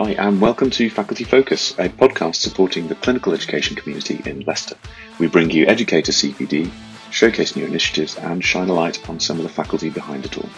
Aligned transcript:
Hi, 0.00 0.12
and 0.12 0.40
welcome 0.40 0.70
to 0.70 0.88
Faculty 0.88 1.24
Focus, 1.24 1.72
a 1.72 1.88
podcast 1.88 2.36
supporting 2.36 2.86
the 2.86 2.94
clinical 2.94 3.34
education 3.34 3.74
community 3.74 4.22
in 4.24 4.42
Leicester. 4.42 4.76
We 5.18 5.26
bring 5.26 5.50
you 5.50 5.66
Educator 5.66 6.12
CPD, 6.12 6.70
showcase 7.10 7.56
new 7.56 7.64
initiatives, 7.64 8.16
and 8.16 8.44
shine 8.44 8.68
a 8.68 8.72
light 8.72 9.10
on 9.10 9.18
some 9.18 9.38
of 9.38 9.42
the 9.42 9.48
faculty 9.48 9.90
behind 9.90 10.24
it 10.24 10.38
all. 10.38 10.48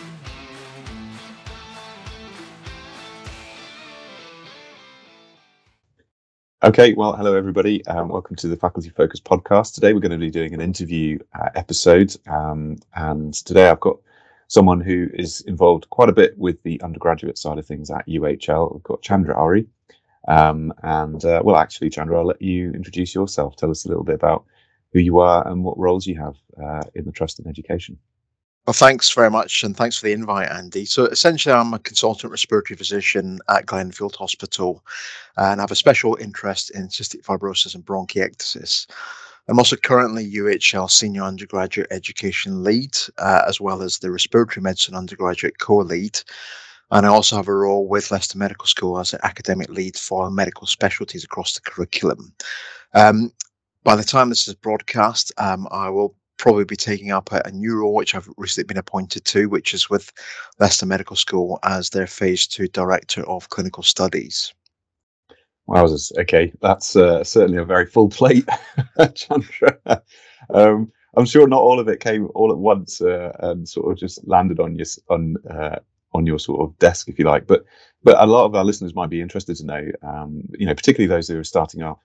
Okay, 6.62 6.92
well, 6.92 7.16
hello 7.16 7.34
everybody. 7.34 7.82
Um, 7.86 8.10
welcome 8.10 8.36
to 8.36 8.46
the 8.46 8.56
Faculty 8.56 8.90
Focus 8.90 9.20
podcast. 9.20 9.72
Today 9.72 9.94
we're 9.94 10.00
going 10.00 10.10
to 10.10 10.18
be 10.18 10.30
doing 10.30 10.52
an 10.52 10.60
interview 10.60 11.18
uh, 11.32 11.48
episode, 11.54 12.14
um, 12.28 12.76
and 12.94 13.32
today 13.32 13.70
I've 13.70 13.80
got 13.80 14.00
someone 14.50 14.80
who 14.80 15.08
is 15.14 15.42
involved 15.42 15.88
quite 15.90 16.08
a 16.08 16.12
bit 16.12 16.36
with 16.36 16.60
the 16.64 16.80
undergraduate 16.82 17.38
side 17.38 17.56
of 17.56 17.64
things 17.64 17.88
at 17.88 18.06
UHL. 18.08 18.74
We've 18.74 18.82
got 18.82 19.00
Chandra 19.00 19.36
Ohri. 19.36 19.68
Um, 20.26 20.74
and 20.82 21.24
uh, 21.24 21.40
well, 21.44 21.54
actually, 21.54 21.88
Chandra, 21.88 22.18
I'll 22.18 22.26
let 22.26 22.42
you 22.42 22.72
introduce 22.72 23.14
yourself. 23.14 23.54
Tell 23.54 23.70
us 23.70 23.84
a 23.84 23.88
little 23.88 24.02
bit 24.02 24.16
about 24.16 24.44
who 24.92 24.98
you 24.98 25.20
are 25.20 25.46
and 25.46 25.62
what 25.62 25.78
roles 25.78 26.04
you 26.04 26.20
have 26.20 26.34
uh, 26.60 26.82
in 26.96 27.04
the 27.04 27.12
Trust 27.12 27.38
in 27.38 27.46
Education. 27.46 27.96
Well, 28.66 28.74
thanks 28.74 29.10
very 29.12 29.30
much, 29.30 29.62
and 29.62 29.76
thanks 29.76 29.98
for 29.98 30.06
the 30.06 30.12
invite, 30.12 30.50
Andy. 30.50 30.84
So, 30.84 31.06
essentially, 31.06 31.54
I'm 31.54 31.72
a 31.72 31.78
consultant 31.78 32.32
respiratory 32.32 32.76
physician 32.76 33.38
at 33.48 33.66
Glenfield 33.66 34.16
Hospital, 34.16 34.84
and 35.36 35.60
I 35.60 35.62
have 35.62 35.70
a 35.70 35.76
special 35.76 36.18
interest 36.20 36.70
in 36.72 36.88
cystic 36.88 37.22
fibrosis 37.22 37.76
and 37.76 37.86
bronchiectasis. 37.86 38.88
I'm 39.48 39.58
also 39.58 39.76
currently 39.76 40.32
UHL 40.32 40.90
Senior 40.90 41.22
Undergraduate 41.22 41.90
Education 41.90 42.62
Lead, 42.62 42.96
uh, 43.18 43.42
as 43.46 43.60
well 43.60 43.82
as 43.82 43.98
the 43.98 44.10
Respiratory 44.10 44.62
Medicine 44.62 44.94
Undergraduate 44.94 45.58
Co-Lead. 45.58 46.20
And 46.92 47.06
I 47.06 47.08
also 47.08 47.36
have 47.36 47.48
a 47.48 47.54
role 47.54 47.86
with 47.86 48.10
Leicester 48.10 48.38
Medical 48.38 48.66
School 48.66 48.98
as 48.98 49.12
an 49.12 49.20
academic 49.22 49.68
lead 49.68 49.96
for 49.96 50.30
medical 50.30 50.66
specialties 50.66 51.24
across 51.24 51.54
the 51.54 51.60
curriculum. 51.60 52.32
Um, 52.94 53.32
by 53.84 53.96
the 53.96 54.04
time 54.04 54.28
this 54.28 54.48
is 54.48 54.54
broadcast, 54.54 55.32
um, 55.38 55.68
I 55.70 55.88
will 55.88 56.14
probably 56.36 56.64
be 56.64 56.76
taking 56.76 57.10
up 57.10 57.30
a, 57.32 57.42
a, 57.44 57.50
new 57.50 57.76
role, 57.76 57.94
which 57.94 58.14
I've 58.14 58.28
recently 58.36 58.66
been 58.66 58.78
appointed 58.78 59.24
to, 59.26 59.48
which 59.48 59.74
is 59.74 59.90
with 59.90 60.10
Leicester 60.58 60.86
Medical 60.86 61.14
School 61.14 61.58
as 61.64 61.90
their 61.90 62.06
Phase 62.06 62.46
2 62.46 62.68
Director 62.68 63.22
of 63.28 63.50
Clinical 63.50 63.82
Studies. 63.82 64.52
Wowzers. 65.70 66.12
Okay, 66.18 66.52
that's 66.60 66.96
uh, 66.96 67.22
certainly 67.22 67.58
a 67.58 67.64
very 67.64 67.86
full 67.86 68.08
plate, 68.08 68.48
Chandra. 69.14 69.78
Um, 70.52 70.92
I'm 71.16 71.24
sure 71.24 71.46
not 71.46 71.62
all 71.62 71.80
of 71.80 71.88
it 71.88 72.00
came 72.00 72.28
all 72.34 72.50
at 72.50 72.58
once 72.58 73.00
uh, 73.00 73.32
and 73.40 73.68
sort 73.68 73.90
of 73.90 73.98
just 73.98 74.26
landed 74.26 74.60
on 74.60 74.74
your 74.76 74.86
on 75.08 75.36
uh, 75.48 75.78
on 76.12 76.26
your 76.26 76.38
sort 76.38 76.60
of 76.60 76.78
desk, 76.78 77.08
if 77.08 77.18
you 77.18 77.24
like. 77.24 77.46
But 77.46 77.64
but 78.02 78.20
a 78.22 78.26
lot 78.26 78.44
of 78.46 78.54
our 78.54 78.64
listeners 78.64 78.94
might 78.94 79.10
be 79.10 79.20
interested 79.20 79.56
to 79.56 79.66
know, 79.66 79.86
um, 80.02 80.42
you 80.58 80.66
know, 80.66 80.74
particularly 80.74 81.08
those 81.08 81.28
who 81.28 81.38
are 81.38 81.44
starting 81.44 81.82
off 81.82 81.98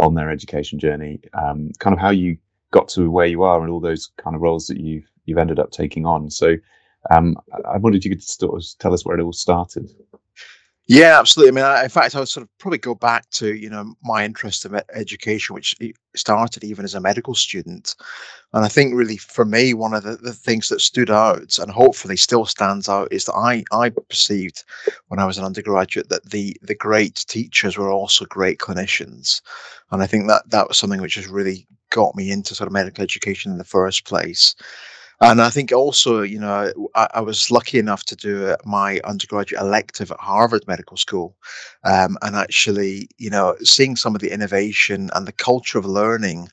on 0.00 0.14
their 0.14 0.30
education 0.30 0.78
journey, 0.78 1.20
um, 1.32 1.70
kind 1.78 1.94
of 1.94 2.00
how 2.00 2.10
you 2.10 2.36
got 2.70 2.88
to 2.88 3.10
where 3.10 3.26
you 3.26 3.42
are 3.42 3.62
and 3.62 3.70
all 3.70 3.80
those 3.80 4.10
kind 4.18 4.36
of 4.36 4.42
roles 4.42 4.66
that 4.66 4.78
you've 4.78 5.08
you've 5.24 5.38
ended 5.38 5.58
up 5.58 5.70
taking 5.70 6.04
on. 6.04 6.30
So 6.30 6.56
um, 7.10 7.36
I 7.64 7.78
wondered 7.78 7.98
if 7.98 8.04
you 8.04 8.10
could 8.10 8.22
sort 8.22 8.54
of 8.54 8.64
tell 8.78 8.92
us 8.92 9.04
where 9.04 9.18
it 9.18 9.22
all 9.22 9.32
started. 9.32 9.90
Yeah, 10.88 11.18
absolutely. 11.18 11.50
I 11.50 11.54
mean, 11.64 11.64
I, 11.64 11.82
in 11.84 11.88
fact, 11.88 12.14
I 12.14 12.20
would 12.20 12.28
sort 12.28 12.42
of 12.44 12.58
probably 12.58 12.78
go 12.78 12.94
back 12.94 13.28
to 13.30 13.54
you 13.56 13.68
know 13.68 13.94
my 14.04 14.24
interest 14.24 14.64
in 14.64 14.80
education, 14.94 15.54
which 15.54 15.74
started 16.14 16.62
even 16.62 16.84
as 16.84 16.94
a 16.94 17.00
medical 17.00 17.34
student, 17.34 17.96
and 18.52 18.64
I 18.64 18.68
think 18.68 18.94
really 18.94 19.16
for 19.16 19.44
me 19.44 19.74
one 19.74 19.94
of 19.94 20.04
the, 20.04 20.16
the 20.16 20.32
things 20.32 20.68
that 20.68 20.80
stood 20.80 21.10
out 21.10 21.58
and 21.58 21.72
hopefully 21.72 22.16
still 22.16 22.46
stands 22.46 22.88
out 22.88 23.08
is 23.12 23.24
that 23.24 23.34
I 23.34 23.64
I 23.72 23.90
perceived 23.90 24.62
when 25.08 25.18
I 25.20 25.26
was 25.26 25.38
an 25.38 25.44
undergraduate 25.44 26.08
that 26.10 26.30
the 26.30 26.56
the 26.62 26.74
great 26.76 27.24
teachers 27.28 27.76
were 27.76 27.90
also 27.90 28.24
great 28.26 28.58
clinicians, 28.60 29.40
and 29.90 30.02
I 30.02 30.06
think 30.06 30.28
that 30.28 30.48
that 30.50 30.68
was 30.68 30.78
something 30.78 31.00
which 31.00 31.16
has 31.16 31.26
really 31.26 31.66
got 31.90 32.14
me 32.14 32.30
into 32.30 32.54
sort 32.54 32.68
of 32.68 32.72
medical 32.72 33.02
education 33.02 33.50
in 33.52 33.58
the 33.58 33.64
first 33.64 34.04
place. 34.04 34.54
And 35.20 35.40
I 35.40 35.48
think 35.48 35.72
also, 35.72 36.20
you 36.20 36.38
know, 36.38 36.70
I, 36.94 37.08
I, 37.14 37.20
was 37.22 37.50
lucky 37.50 37.78
enough 37.78 38.04
to 38.04 38.16
do 38.16 38.54
my 38.66 39.00
undergraduate 39.04 39.62
elective 39.62 40.10
at 40.10 40.20
Harvard 40.20 40.62
Medical 40.66 40.98
School. 40.98 41.34
Um, 41.84 42.18
and 42.20 42.36
actually, 42.36 43.08
you 43.16 43.30
know, 43.30 43.56
seeing 43.62 43.96
some 43.96 44.14
of 44.14 44.20
the 44.20 44.30
innovation 44.30 45.08
and 45.14 45.26
the 45.26 45.32
culture 45.32 45.78
of 45.78 45.86
learning 45.86 46.50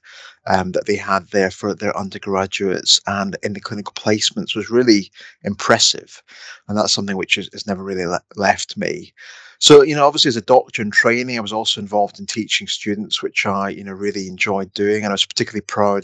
um, 0.47 0.71
that 0.71 0.85
they 0.85 0.95
had 0.95 1.27
there 1.29 1.51
for 1.51 1.73
their 1.73 1.95
undergraduates 1.97 3.01
and 3.05 3.37
in 3.43 3.53
the 3.53 3.59
clinical 3.59 3.93
placements 3.93 4.55
was 4.55 4.69
really 4.69 5.11
impressive. 5.43 6.23
And 6.67 6.77
that's 6.77 6.93
something 6.93 7.17
which 7.17 7.35
has, 7.35 7.49
has 7.51 7.67
never 7.67 7.83
really 7.83 8.05
le- 8.05 8.23
left 8.37 8.77
me. 8.77 9.13
So, 9.63 9.81
you 9.81 9.95
know, 9.95 10.05
obviously 10.05 10.27
as 10.27 10.35
a 10.35 10.41
doctor 10.41 10.81
in 10.81 10.91
training, 10.91 11.37
I 11.37 11.41
was 11.41 11.53
also 11.53 11.79
involved 11.79 12.19
in 12.19 12.25
teaching 12.25 12.67
students, 12.67 13.23
which 13.23 13.45
I, 13.45 13.69
you 13.69 13.81
know, 13.81 13.93
really 13.93 14.27
enjoyed 14.27 14.73
doing. 14.73 15.05
And 15.05 15.07
I 15.07 15.13
was 15.13 15.25
particularly 15.25 15.61
proud 15.61 16.03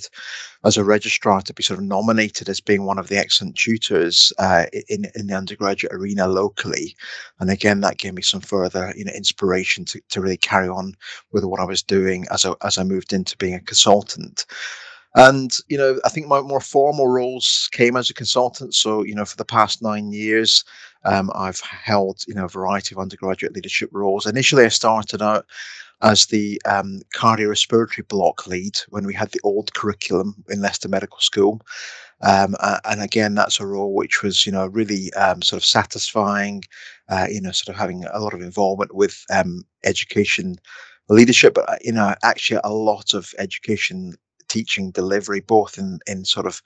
as 0.64 0.78
a 0.78 0.84
registrar 0.86 1.42
to 1.42 1.54
be 1.54 1.62
sort 1.62 1.78
of 1.78 1.84
nominated 1.84 2.48
as 2.48 2.62
being 2.62 2.86
one 2.86 2.98
of 2.98 3.10
the 3.10 3.18
excellent 3.18 3.58
tutors 3.58 4.32
uh, 4.40 4.68
in, 4.88 5.08
in 5.14 5.28
the 5.28 5.34
undergraduate 5.34 5.92
arena 5.94 6.26
locally. 6.26 6.96
And 7.42 7.50
again, 7.50 7.82
that 7.82 7.98
gave 7.98 8.14
me 8.14 8.22
some 8.22 8.40
further, 8.40 8.94
you 8.96 9.04
know, 9.04 9.12
inspiration 9.12 9.84
to, 9.86 10.00
to 10.08 10.22
really 10.22 10.38
carry 10.38 10.70
on 10.70 10.96
with 11.34 11.44
what 11.44 11.60
I 11.60 11.66
was 11.66 11.84
doing 11.84 12.28
as 12.32 12.46
I, 12.46 12.54
as 12.64 12.78
I 12.78 12.84
moved 12.84 13.12
into 13.12 13.36
being 13.36 13.56
a 13.56 13.60
consultant. 13.60 14.46
And, 15.16 15.52
you 15.68 15.78
know, 15.78 16.00
I 16.06 16.10
think 16.10 16.28
my 16.28 16.40
more 16.40 16.62
formal 16.62 17.08
roles 17.08 17.68
came 17.74 17.98
as 17.98 18.10
a 18.10 18.14
consultant. 18.14 18.74
So, 18.74 19.04
you 19.04 19.16
know, 19.16 19.26
for 19.26 19.36
the 19.36 19.44
past 19.44 19.82
nine 19.82 20.14
years, 20.14 20.64
um, 21.06 21.32
I've 21.36 21.60
held, 21.62 22.24
you 22.28 22.34
know, 22.34 22.46
a 22.46 22.50
variety 22.50 22.96
of 22.96 23.00
undergraduate 23.00 23.54
leadership 23.54 23.90
roles. 23.92 24.26
Initially, 24.26 24.66
I 24.66 24.70
started 24.70 25.22
out 25.22 25.46
as 26.02 26.28
the 26.28 26.62
um, 26.66 27.02
cardiorespiratory 27.16 28.08
block 28.08 28.48
lead 28.48 28.78
when 28.90 29.06
we 29.06 29.14
had 29.14 29.32
the 29.32 29.42
old 29.44 29.74
curriculum 29.74 30.36
in 30.50 30.62
Leicester 30.62 30.88
Medical 30.88 31.20
School. 31.20 31.62
Um, 32.22 32.56
uh, 32.60 32.80
and 32.86 33.02
again, 33.02 33.36
that's 33.36 33.60
a 33.60 33.66
role 33.66 33.94
which 33.94 34.24
was, 34.24 34.46
you 34.46 34.52
know, 34.52 34.68
really 34.68 35.12
um, 35.14 35.42
sort 35.42 35.62
of 35.62 35.66
satisfying, 35.66 36.64
uh, 37.10 37.28
you 37.30 37.42
know, 37.42 37.52
sort 37.52 37.74
of 37.74 37.80
having 37.80 38.06
a 38.12 38.20
lot 38.20 38.34
of 38.34 38.42
involvement 38.42 38.94
with 38.94 39.24
um, 39.34 39.64
education 39.84 40.56
leadership, 41.10 41.54
but, 41.54 41.70
uh, 41.70 41.78
you 41.82 41.92
know, 41.92 42.14
actually 42.24 42.60
a 42.64 42.74
lot 42.74 43.14
of 43.14 43.34
education 43.38 44.14
teaching 44.48 44.92
delivery, 44.92 45.40
both 45.40 45.78
in, 45.78 46.00
in 46.08 46.26
sort 46.26 46.46
of 46.46 46.62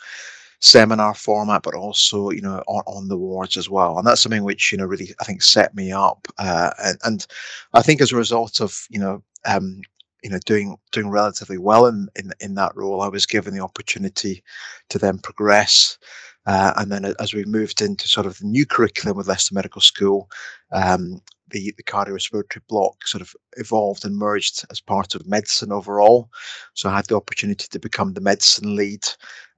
seminar 0.63 1.13
format, 1.13 1.62
but 1.62 1.75
also 1.75 2.29
you 2.29 2.41
know 2.41 2.63
on, 2.68 2.84
on 2.88 3.07
the 3.09 3.18
wards 3.18 3.57
as 3.57 3.69
well. 3.69 3.97
And 3.97 4.07
that's 4.07 4.22
something 4.22 4.44
which 4.44 4.72
you 4.72 4.78
know 4.78 4.85
really 4.85 5.13
I 5.19 5.25
think 5.25 5.41
set 5.41 5.75
me 5.75 5.91
up. 5.91 6.28
Uh, 6.38 6.72
and, 6.84 6.97
and 7.03 7.28
I 7.74 7.81
think 7.81 8.01
as 8.01 8.12
a 8.12 8.16
result 8.18 8.62
of 8.62 8.88
you 8.90 9.00
know 9.00 9.22
um, 9.46 9.81
you 10.24 10.29
know 10.29 10.40
doing 10.46 10.78
doing 10.91 11.09
relatively 11.09 11.57
well 11.57 11.85
in, 11.85 12.07
in 12.16 12.31
in 12.40 12.56
that 12.56 12.75
role, 12.75 13.01
I 13.01 13.09
was 13.09 13.25
given 13.25 13.53
the 13.53 13.63
opportunity 13.63 14.41
to 14.90 14.97
then 14.97 15.19
progress. 15.19 15.97
Uh, 16.46 16.74
and 16.78 16.92
then 16.92 17.14
as 17.20 17.34
we 17.34 17.46
moved 17.46 17.81
into 17.81 18.08
sort 18.08 18.26
of 18.26 18.38
the 18.40 18.46
new 18.46 18.66
curriculum 18.66 19.18
with 19.18 19.28
Leicester 19.28 19.56
Medical 19.56 19.81
School, 19.81 20.30
um, 20.72 21.22
the, 21.50 21.74
the 21.78 21.84
cardiorespiratory 21.84 22.62
block 22.68 23.08
sort 23.08 23.22
of 23.22 23.34
evolved 23.58 24.04
and 24.04 24.18
merged 24.18 24.66
as 24.72 24.81
part 24.81 25.16
of 25.16 25.26
medicine 25.28 25.72
overall. 25.72 26.30
So 26.74 26.90
I 26.90 26.96
had 26.96 27.06
the 27.06 27.16
opportunity 27.16 27.68
to 27.70 27.80
become 27.80 28.14
the 28.14 28.22
medicine 28.22 28.76
lead, 28.76 29.06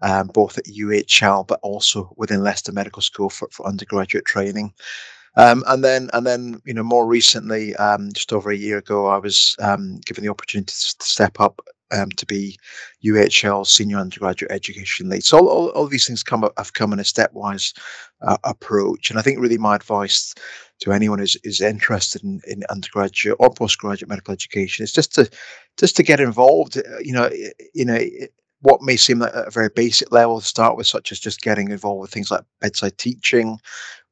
um, 0.02 0.28
both 0.28 0.58
at 0.58 0.66
UHL, 0.66 1.48
but 1.48 1.60
also 1.64 2.14
within 2.18 2.44
Leicester 2.44 2.72
Medical 2.72 3.02
School 3.02 3.30
for, 3.30 3.48
for 3.52 3.66
undergraduate 3.66 4.26
training. 4.26 4.74
Um, 5.38 5.64
and 5.68 5.84
then, 5.84 6.10
and 6.14 6.26
then, 6.26 6.62
you 6.66 6.74
know, 6.74 6.84
more 6.84 7.06
recently, 7.06 7.76
um, 7.76 8.12
just 8.14 8.32
over 8.32 8.52
a 8.52 8.58
year 8.58 8.78
ago, 8.78 9.08
I 9.08 9.18
was 9.18 9.56
um, 9.60 10.00
given 10.06 10.24
the 10.24 10.30
opportunity 10.30 10.72
to 10.72 11.06
step 11.06 11.40
up 11.40 11.60
um, 11.92 12.10
to 12.12 12.26
be 12.26 12.58
UHL 13.06 13.66
senior 13.66 13.98
undergraduate 13.98 14.52
education 14.52 15.10
lead. 15.10 15.24
So 15.24 15.38
all, 15.38 15.48
all, 15.48 15.70
all 15.70 15.88
these 15.88 16.08
things 16.08 16.24
come 16.24 16.48
have 16.58 16.74
come 16.74 16.94
in 16.94 17.00
a 17.00 17.04
stepwise 17.04 17.78
uh, 18.22 18.38
approach, 18.44 19.10
and 19.10 19.20
I 19.20 19.22
think 19.22 19.40
really 19.40 19.58
my 19.58 19.76
advice 19.76 20.34
to 20.82 20.92
anyone 20.92 21.20
who's 21.20 21.38
is 21.44 21.62
interested 21.62 22.24
in, 22.24 22.42
in 22.48 22.64
undergraduate 22.70 23.38
or 23.40 23.54
postgraduate 23.54 24.10
medical 24.10 24.34
education 24.34 24.84
is 24.84 24.92
just 24.92 25.14
to 25.16 25.30
just 25.78 25.96
to 25.98 26.04
get 26.04 26.20
involved. 26.20 26.78
Uh, 26.78 27.00
you 27.02 27.14
know, 27.14 27.30
you 27.74 27.86
know 27.86 28.00
what 28.62 28.82
may 28.82 28.96
seem 28.96 29.20
like 29.20 29.34
a 29.34 29.52
very 29.52 29.70
basic 29.76 30.12
level 30.12 30.40
to 30.40 30.46
start 30.46 30.76
with, 30.76 30.88
such 30.88 31.12
as 31.12 31.20
just 31.20 31.42
getting 31.42 31.70
involved 31.70 32.02
with 32.02 32.12
things 32.12 32.32
like 32.32 32.42
bedside 32.62 32.98
teaching, 32.98 33.60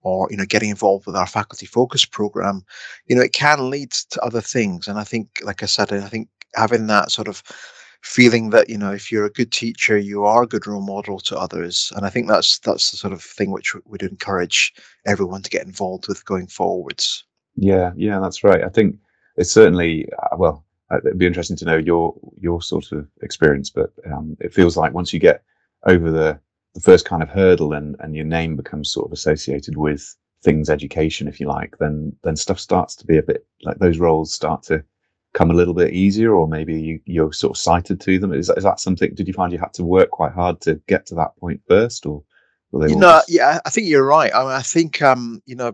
or 0.04 0.28
you 0.30 0.38
know 0.38 0.46
getting 0.46 0.70
involved 0.70 1.06
with 1.06 1.16
our 1.16 1.28
faculty 1.28 1.66
focus 1.66 2.06
program 2.06 2.64
you 3.08 3.16
know 3.16 3.22
it 3.22 3.34
can 3.34 3.70
lead 3.70 3.92
to 3.92 4.22
other 4.22 4.42
things. 4.42 4.88
And 4.88 5.00
i 5.00 5.04
think 5.04 5.30
like 5.44 5.64
i 5.64 5.66
said 5.66 5.92
i 5.92 6.08
think 6.08 6.28
having 6.56 6.88
that 6.88 7.12
sort 7.12 7.28
of 7.28 7.42
feeling 8.02 8.50
that 8.50 8.70
you 8.70 8.78
know 8.78 8.92
if 8.92 9.12
you're 9.12 9.26
a 9.26 9.32
good 9.32 9.52
teacher 9.52 9.98
you 9.98 10.26
are 10.26 10.44
a 10.44 10.48
good 10.48 10.68
role 10.68 10.86
model 10.86 11.20
to 11.20 11.38
others. 11.38 11.92
And 11.96 12.06
i 12.06 12.10
think 12.10 12.28
that's 12.28 12.60
that's 12.60 12.92
the 12.92 12.98
sort 12.98 13.14
of 13.14 13.24
thing 13.24 13.52
which 13.52 13.76
we'd 13.86 14.04
encourage 14.04 14.74
everyone 15.06 15.42
to 15.42 15.50
get 15.50 15.66
involved 15.66 16.08
with 16.08 16.26
going 16.26 16.48
forwards. 16.48 17.24
Yeah 17.56 17.92
yeah 17.96 18.20
that's 18.20 18.44
right. 18.44 18.64
I 18.64 18.70
think 18.70 18.98
it's 19.38 19.52
certainly 19.52 20.08
uh, 20.22 20.36
well 20.38 20.66
uh, 20.92 20.98
it'd 20.98 21.18
be 21.18 21.26
interesting 21.26 21.58
to 21.58 21.66
know 21.66 21.78
your 21.78 22.14
your 22.40 22.62
sort 22.62 22.92
of 22.92 23.08
experience 23.22 23.70
but 23.70 23.92
um, 24.12 24.38
it 24.40 24.54
feels 24.54 24.78
like 24.78 24.94
once 24.94 25.14
you 25.14 25.20
get 25.20 25.44
over 25.86 26.12
the 26.12 26.40
the 26.74 26.82
first 26.82 27.06
kind 27.06 27.24
of 27.24 27.30
hurdle 27.30 27.74
and 27.74 27.96
and 28.00 28.16
your 28.16 28.26
name 28.26 28.56
becomes 28.56 28.92
sort 28.92 29.06
of 29.06 29.12
associated 29.12 29.78
with 29.78 30.16
things 30.44 30.70
education, 30.70 31.28
if 31.28 31.40
you 31.40 31.48
like, 31.48 31.78
then 31.80 32.16
then 32.24 32.36
stuff 32.36 32.60
starts 32.60 32.96
to 32.98 33.06
be 33.06 33.18
a 33.18 33.24
bit 33.24 33.46
like 33.64 33.78
those 33.80 34.00
roles 34.00 34.34
start 34.34 34.64
to 34.64 34.84
come 35.34 35.50
a 35.50 35.54
little 35.54 35.74
bit 35.74 35.94
easier, 35.94 36.34
or 36.34 36.48
maybe 36.48 36.80
you, 36.80 37.00
you're 37.06 37.34
sort 37.34 37.52
of 37.52 37.58
sighted 37.58 38.00
to 38.00 38.20
them. 38.20 38.34
Is, 38.34 38.50
is 38.50 38.64
that 38.64 38.80
something? 38.80 39.14
Did 39.16 39.28
you 39.28 39.34
find 39.34 39.52
you 39.52 39.58
had 39.58 39.74
to 39.74 39.84
work 39.84 40.12
quite 40.12 40.34
hard 40.34 40.62
to 40.62 40.76
get 40.88 41.06
to 41.08 41.16
that 41.16 41.36
point 41.38 41.62
first, 41.68 42.06
or 42.06 42.24
you 42.72 42.96
know, 42.96 43.18
just... 43.18 43.30
yeah, 43.30 43.60
I 43.66 43.70
think 43.70 43.88
you're 43.88 44.06
right. 44.06 44.34
I, 44.34 44.40
mean, 44.40 44.52
I 44.52 44.62
think 44.62 45.02
um, 45.02 45.42
you 45.46 45.56
know, 45.56 45.74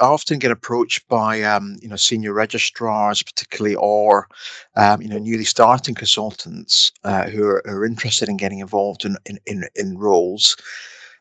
I 0.00 0.04
often 0.04 0.38
get 0.38 0.50
approached 0.50 1.06
by 1.08 1.42
um, 1.42 1.76
you 1.80 1.88
know 1.88 1.96
senior 1.96 2.32
registrars, 2.32 3.22
particularly, 3.22 3.76
or 3.76 4.28
um, 4.76 5.02
you 5.02 5.08
know 5.08 5.18
newly 5.18 5.44
starting 5.44 5.94
consultants 5.94 6.92
uh, 7.04 7.28
who, 7.28 7.44
are, 7.44 7.62
who, 7.64 7.72
are, 7.72 7.86
interested 7.86 8.28
in 8.28 8.36
getting 8.36 8.58
involved 8.58 9.04
in 9.04 9.16
in, 9.26 9.38
in, 9.46 9.64
in 9.76 9.98
roles. 9.98 10.56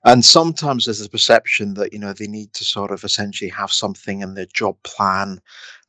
And 0.03 0.23
sometimes 0.23 0.85
there's 0.85 1.01
a 1.01 1.09
perception 1.09 1.73
that 1.75 1.93
you 1.93 1.99
know 1.99 2.13
they 2.13 2.27
need 2.27 2.53
to 2.53 2.63
sort 2.63 2.91
of 2.91 3.03
essentially 3.03 3.49
have 3.51 3.71
something 3.71 4.21
in 4.21 4.33
their 4.33 4.47
job 4.53 4.81
plan 4.83 5.39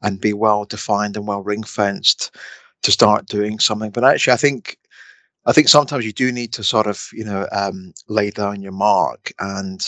and 0.03 0.21
be 0.21 0.33
well 0.33 0.65
defined 0.65 1.17
and 1.17 1.27
well 1.27 1.43
ring 1.43 1.63
fenced 1.63 2.35
to 2.83 2.93
start 2.93 3.27
doing 3.27 3.59
something. 3.59 3.91
But 3.91 4.05
actually, 4.05 4.35
I 4.35 4.39
think 4.39 4.79
I 5.47 5.53
think 5.53 5.69
sometimes 5.69 6.05
you 6.05 6.13
do 6.13 6.31
need 6.31 6.53
to 6.53 6.63
sort 6.63 6.87
of, 6.87 7.09
you 7.13 7.25
know, 7.25 7.49
um, 7.53 7.95
lay 8.09 8.31
down 8.31 8.61
your 8.61 8.73
mark. 8.73 9.33
And, 9.39 9.83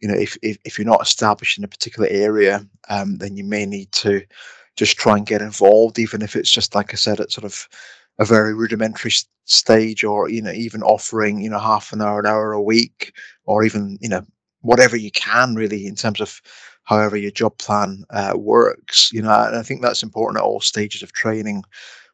you 0.00 0.08
know, 0.08 0.14
if, 0.14 0.36
if, 0.42 0.58
if, 0.64 0.78
you're 0.78 0.86
not 0.86 1.02
established 1.02 1.58
in 1.58 1.64
a 1.64 1.68
particular 1.68 2.08
area, 2.08 2.66
um, 2.88 3.16
then 3.18 3.36
you 3.36 3.44
may 3.44 3.66
need 3.66 3.90
to 3.92 4.22
just 4.76 4.96
try 4.96 5.16
and 5.16 5.26
get 5.26 5.42
involved, 5.42 5.98
even 5.98 6.22
if 6.22 6.36
it's 6.36 6.50
just, 6.50 6.74
like 6.74 6.92
I 6.92 6.96
said, 6.96 7.20
at 7.20 7.32
sort 7.32 7.44
of 7.44 7.68
a 8.18 8.24
very 8.24 8.54
rudimentary 8.54 9.12
stage 9.44 10.04
or, 10.04 10.28
you 10.28 10.40
know, 10.42 10.52
even 10.52 10.82
offering, 10.82 11.40
you 11.40 11.50
know, 11.50 11.58
half 11.58 11.92
an 11.92 12.00
hour, 12.00 12.20
an 12.20 12.26
hour 12.26 12.52
a 12.52 12.62
week, 12.62 13.12
or 13.44 13.64
even, 13.64 13.98
you 14.00 14.08
know, 14.08 14.24
whatever 14.60 14.96
you 14.96 15.10
can 15.10 15.54
really 15.54 15.86
in 15.86 15.94
terms 15.94 16.20
of 16.20 16.40
however 16.84 17.16
your 17.16 17.30
job 17.30 17.56
plan 17.58 18.04
uh, 18.10 18.34
works. 18.36 19.12
You 19.12 19.22
know, 19.22 19.30
and 19.30 19.56
I 19.56 19.62
think 19.62 19.82
that's 19.82 20.02
important 20.02 20.38
at 20.38 20.44
all 20.44 20.60
stages 20.60 21.02
of 21.02 21.12
training 21.12 21.64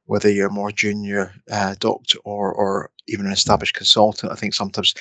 whether 0.07 0.31
you're 0.31 0.49
a 0.49 0.53
more 0.53 0.71
junior 0.71 1.33
uh, 1.51 1.75
doctor 1.79 2.19
or 2.25 2.53
or 2.53 2.91
even 3.07 3.27
an 3.27 3.33
established 3.33 3.75
consultant. 3.75 4.33
I 4.33 4.35
think 4.35 4.55
sometimes, 4.55 4.95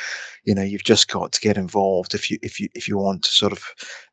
you 0.43 0.53
know, 0.53 0.61
you've 0.63 0.83
just 0.83 1.09
got 1.09 1.31
to 1.31 1.41
get 1.41 1.57
involved 1.57 2.13
if 2.13 2.29
you 2.29 2.37
if 2.41 2.59
you 2.59 2.69
if 2.73 2.87
you 2.87 2.97
want 2.97 3.23
to 3.23 3.31
sort 3.31 3.51
of 3.51 3.63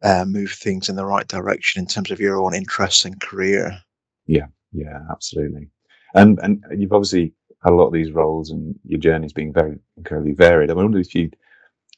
uh, 0.03 0.25
move 0.25 0.53
things 0.53 0.89
in 0.89 0.97
the 0.97 1.07
right 1.07 1.27
direction 1.27 1.81
in 1.81 1.87
terms 1.87 2.11
of 2.11 2.21
your 2.21 2.41
own 2.41 2.55
interests 2.55 3.05
and 3.05 3.21
career. 3.21 3.79
Yeah, 4.27 4.47
yeah, 4.73 5.01
absolutely. 5.11 5.69
And 6.15 6.39
and 6.41 6.65
you've 6.77 6.93
obviously 6.93 7.33
had 7.65 7.73
a 7.73 7.77
lot 7.77 7.89
of 7.89 7.93
these 7.93 8.13
roles, 8.13 8.51
and 8.51 8.79
your 8.85 9.01
journey's 9.01 9.33
been 9.33 9.53
very 9.53 9.79
incredibly 9.97 10.33
varied. 10.33 10.71
I 10.71 10.75
wonder 10.75 10.99
if 10.99 11.15
you, 11.15 11.31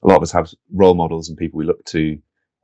a 0.03 0.09
lot 0.09 0.17
of 0.17 0.23
us 0.23 0.33
have 0.33 0.53
role 0.73 0.95
models 0.95 1.29
and 1.29 1.39
people 1.39 1.59
we 1.59 1.65
look 1.65 1.85
to. 1.87 2.19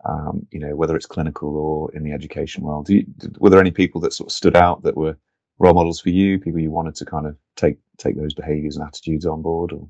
Um, 0.08 0.46
you 0.52 0.60
know, 0.60 0.76
whether 0.76 0.94
it's 0.94 1.06
clinical 1.06 1.56
or 1.56 1.92
in 1.92 2.04
the 2.04 2.12
education 2.12 2.62
world, 2.62 2.88
you, 2.88 3.04
were 3.40 3.50
there 3.50 3.60
any 3.60 3.72
people 3.72 4.00
that 4.02 4.12
sort 4.12 4.28
of 4.28 4.32
stood 4.32 4.56
out 4.56 4.84
that 4.84 4.96
were 4.96 5.16
role 5.58 5.74
models 5.74 6.00
for 6.00 6.10
you, 6.10 6.38
people 6.38 6.60
you 6.60 6.70
wanted 6.70 6.94
to 6.96 7.04
kind 7.04 7.26
of 7.26 7.36
take 7.56 7.78
take 7.98 8.16
those 8.16 8.34
behaviors 8.34 8.76
and 8.76 8.86
attitudes 8.86 9.26
on 9.26 9.42
board? 9.42 9.72
Or? 9.72 9.88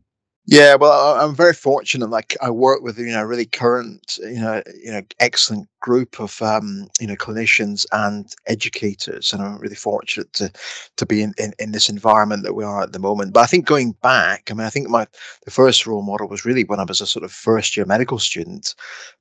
Yeah, 0.51 0.77
well, 0.77 1.21
I'm 1.21 1.35
very 1.35 1.53
fortunate. 1.53 2.09
Like 2.09 2.35
I 2.41 2.49
work 2.49 2.81
with 2.81 2.97
you 2.99 3.13
know 3.13 3.23
really 3.23 3.45
current, 3.45 4.19
you 4.23 4.41
know, 4.41 4.63
you 4.83 4.91
know, 4.91 5.03
excellent 5.21 5.69
group 5.81 6.19
of 6.21 6.41
um, 6.41 6.89
you 6.99 7.07
know 7.07 7.17
clinicians 7.17 7.85
and 7.93 8.35
educators, 8.47 9.31
and 9.31 9.43
I'm 9.43 9.59
really 9.59 9.75
fortunate 9.75 10.33
to 10.33 10.51
to 10.97 11.05
be 11.05 11.21
in, 11.21 11.35
in, 11.37 11.53
in 11.59 11.73
this 11.73 11.91
environment 11.91 12.45
that 12.45 12.55
we 12.55 12.65
are 12.65 12.83
at 12.83 12.93
the 12.93 12.99
moment. 12.99 13.35
But 13.35 13.41
I 13.41 13.47
think 13.47 13.67
going 13.67 13.93
back, 14.03 14.51
I 14.51 14.55
mean, 14.55 14.67
I 14.67 14.71
think 14.71 14.89
my 14.89 15.07
the 15.45 15.51
first 15.51 15.87
role 15.87 16.01
model 16.01 16.29
was 16.29 16.47
really 16.47 16.65
when 16.65 16.81
I 16.81 16.85
was 16.85 17.03
a 17.03 17.07
sort 17.07 17.27
of 17.27 17.31
first 17.31 17.77
year 17.77 17.85
medical 17.85 18.19
student 18.19 18.75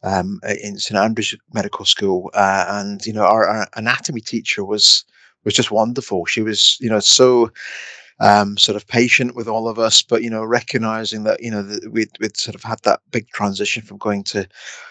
um, 0.04 0.40
in 0.64 0.80
St 0.80 0.98
Andrews 0.98 1.36
Medical 1.52 1.84
School, 1.84 2.32
uh, 2.36 2.68
and 2.70 3.06
you 3.06 3.12
know, 3.12 3.26
our, 3.26 3.46
our 3.46 3.68
anatomy 3.76 4.22
teacher 4.22 4.64
was 4.64 5.04
was 5.48 5.56
just 5.56 5.72
wonderful. 5.72 6.26
She 6.26 6.42
was, 6.42 6.78
you 6.82 6.90
know, 6.90 7.00
so 7.00 7.50
um, 8.20 8.58
sort 8.58 8.76
of 8.76 8.86
patient 8.88 9.34
with 9.34 9.48
all 9.48 9.70
of 9.70 9.80
us, 9.80 10.02
but 10.02 10.22
you 10.22 10.30
know, 10.30 10.44
recognizing 10.44 11.24
that 11.24 11.42
you 11.42 11.50
know 11.50 11.64
that 11.64 11.92
we'd, 11.92 12.10
we'd 12.20 12.36
sort 12.36 12.56
of 12.56 12.64
had 12.64 12.80
that 12.84 13.00
big 13.12 13.30
transition 13.30 13.82
from 13.82 13.98
going 13.98 14.24
to 14.26 14.48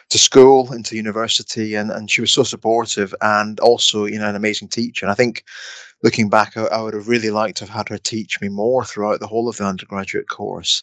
to 0.09 0.19
school 0.19 0.73
into 0.73 0.97
university, 0.97 1.75
and 1.75 1.91
and 1.91 2.11
she 2.11 2.23
was 2.23 2.31
so 2.31 2.43
supportive 2.43 3.15
and 3.21 3.61
also 3.61 4.07
you 4.07 4.19
know 4.19 4.29
an 4.29 4.37
amazing 4.37 4.69
teacher. 4.69 5.05
And 5.05 5.13
I 5.13 5.15
think 5.15 5.45
looking 6.03 6.31
back, 6.31 6.57
I, 6.57 6.63
I 6.65 6.81
would 6.81 6.95
have 6.95 7.09
really 7.09 7.31
liked 7.31 7.59
to 7.59 7.65
have 7.65 7.75
had 7.75 7.89
her 7.91 7.99
teach 7.99 8.41
me 8.41 8.49
more 8.49 8.85
throughout 8.85 9.21
the 9.21 9.27
whole 9.27 9.49
of 9.49 9.59
the 9.59 9.67
undergraduate 9.67 10.29
course. 10.29 10.83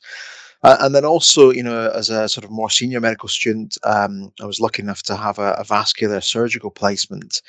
Uh, 0.64 0.78
and 0.80 0.96
then 0.96 1.04
also, 1.04 1.52
you 1.52 1.62
know, 1.62 1.92
as 1.94 2.10
a 2.10 2.30
sort 2.30 2.46
of 2.46 2.52
more 2.52 2.70
senior 2.70 3.02
medical 3.02 3.28
student, 3.28 3.78
um, 3.84 4.32
I 4.42 4.46
was 4.46 4.62
lucky 4.62 4.82
enough 4.82 5.04
to 5.04 5.16
have 5.16 5.38
a, 5.38 5.52
a, 5.60 5.66
vascular 5.66 6.22
surgical 6.22 6.72
placement 6.72 7.42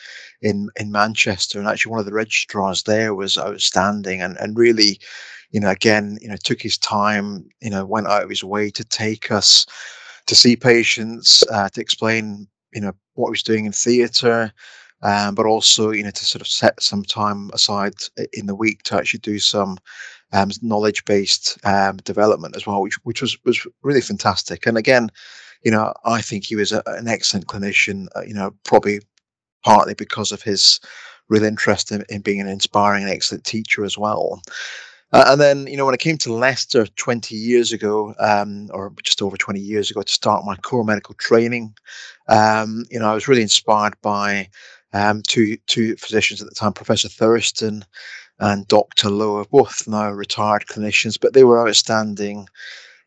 in 0.43 0.69
in 0.81 0.91
Manchester, 0.91 1.61
and 1.61 1.69
actually 1.69 1.91
one 1.91 2.01
of 2.01 2.07
the 2.07 2.13
registrars 2.13 2.83
there 2.83 3.15
was 3.15 3.39
outstanding 3.39 4.21
and 4.21 4.37
and 4.39 4.59
really, 4.59 4.99
you 5.53 5.61
know, 5.61 5.71
again, 5.71 6.19
you 6.21 6.29
know, 6.29 6.37
took 6.43 6.61
his 6.61 6.77
time, 6.77 7.49
you 7.63 7.71
know, 7.71 7.85
went 7.85 8.09
out 8.09 8.25
of 8.25 8.31
his 8.31 8.43
way 8.43 8.69
to 8.71 8.85
take 8.85 9.31
us 9.31 9.65
to 10.27 10.35
see 10.35 10.57
patients, 10.57 11.45
uh, 11.53 11.69
to 11.69 11.81
explain, 11.81 12.49
you 12.73 12.81
know, 12.81 12.93
what 13.15 13.29
he 13.29 13.33
was 13.33 13.43
doing 13.45 13.67
in 13.67 13.73
theatre. 13.73 14.53
Um, 15.03 15.35
but 15.35 15.45
also, 15.45 15.91
you 15.91 16.03
know, 16.03 16.11
to 16.11 16.25
sort 16.25 16.41
of 16.41 16.49
set 16.49 16.83
some 16.83 17.03
time 17.03 17.51
aside 17.53 17.93
in 18.33 18.47
the 18.47 18.55
week 18.55 18.85
to 18.85 18.97
actually 18.97 19.21
do 19.21 19.39
some 19.39 19.77
um, 20.35 20.51
knowledge 20.61 21.05
based 21.05 21.57
um, 21.65 21.97
development 21.99 22.57
as 22.57 22.67
well, 22.67 22.83
which 22.83 22.97
which 23.05 23.23
was 23.23 23.39
was 23.45 23.67
really 23.83 24.01
fantastic. 24.01 24.67
And 24.67 24.77
again, 24.77 25.09
you 25.63 25.71
know, 25.71 25.95
I 26.05 26.21
think 26.21 26.45
he 26.45 26.57
was 26.57 26.73
a, 26.73 26.83
an 26.87 27.09
excellent 27.09 27.47
clinician. 27.47 28.09
Uh, 28.15 28.23
you 28.27 28.35
know, 28.35 28.53
probably 28.65 29.01
partly 29.65 29.95
because 29.95 30.33
of 30.33 30.43
his 30.43 30.81
real 31.29 31.45
interest 31.45 31.91
in, 31.91 32.05
in 32.11 32.21
being 32.21 32.41
an 32.41 32.49
inspiring 32.49 33.05
and 33.05 33.13
excellent 33.13 33.45
teacher 33.45 33.85
as 33.85 33.97
well. 33.97 34.43
Uh, 35.13 35.25
and 35.29 35.41
then, 35.41 35.67
you 35.69 35.77
know, 35.77 35.85
when 35.85 35.95
I 35.95 35.99
came 35.99 36.19
to 36.19 36.33
Leicester 36.35 36.87
20 36.87 37.37
years 37.37 37.73
ago, 37.73 38.15
um, 38.19 38.69
or 38.75 38.93
just 39.05 39.23
over 39.23 39.37
20 39.37 39.61
years 39.61 39.91
ago, 39.91 40.03
to 40.03 40.13
start 40.13 40.45
my 40.45 40.57
core 40.57 40.85
medical 40.85 41.15
training, 41.15 41.73
um, 42.29 42.85
you 42.91 42.99
know, 42.99 43.09
I 43.09 43.15
was 43.15 43.29
really 43.29 43.43
inspired 43.43 43.95
by 44.03 44.49
um, 44.93 45.23
two 45.27 45.57
two 45.67 45.97
physicians 45.97 46.43
at 46.43 46.49
the 46.49 46.55
time, 46.55 46.73
Professor 46.73 47.09
Thurston 47.09 47.85
and 48.41 48.67
Dr. 48.69 49.11
Lowe, 49.11 49.45
both 49.45 49.87
now 49.87 50.11
retired 50.11 50.67
clinicians, 50.67 51.19
but 51.21 51.35
they 51.35 51.45
were 51.45 51.67
outstanding, 51.67 52.49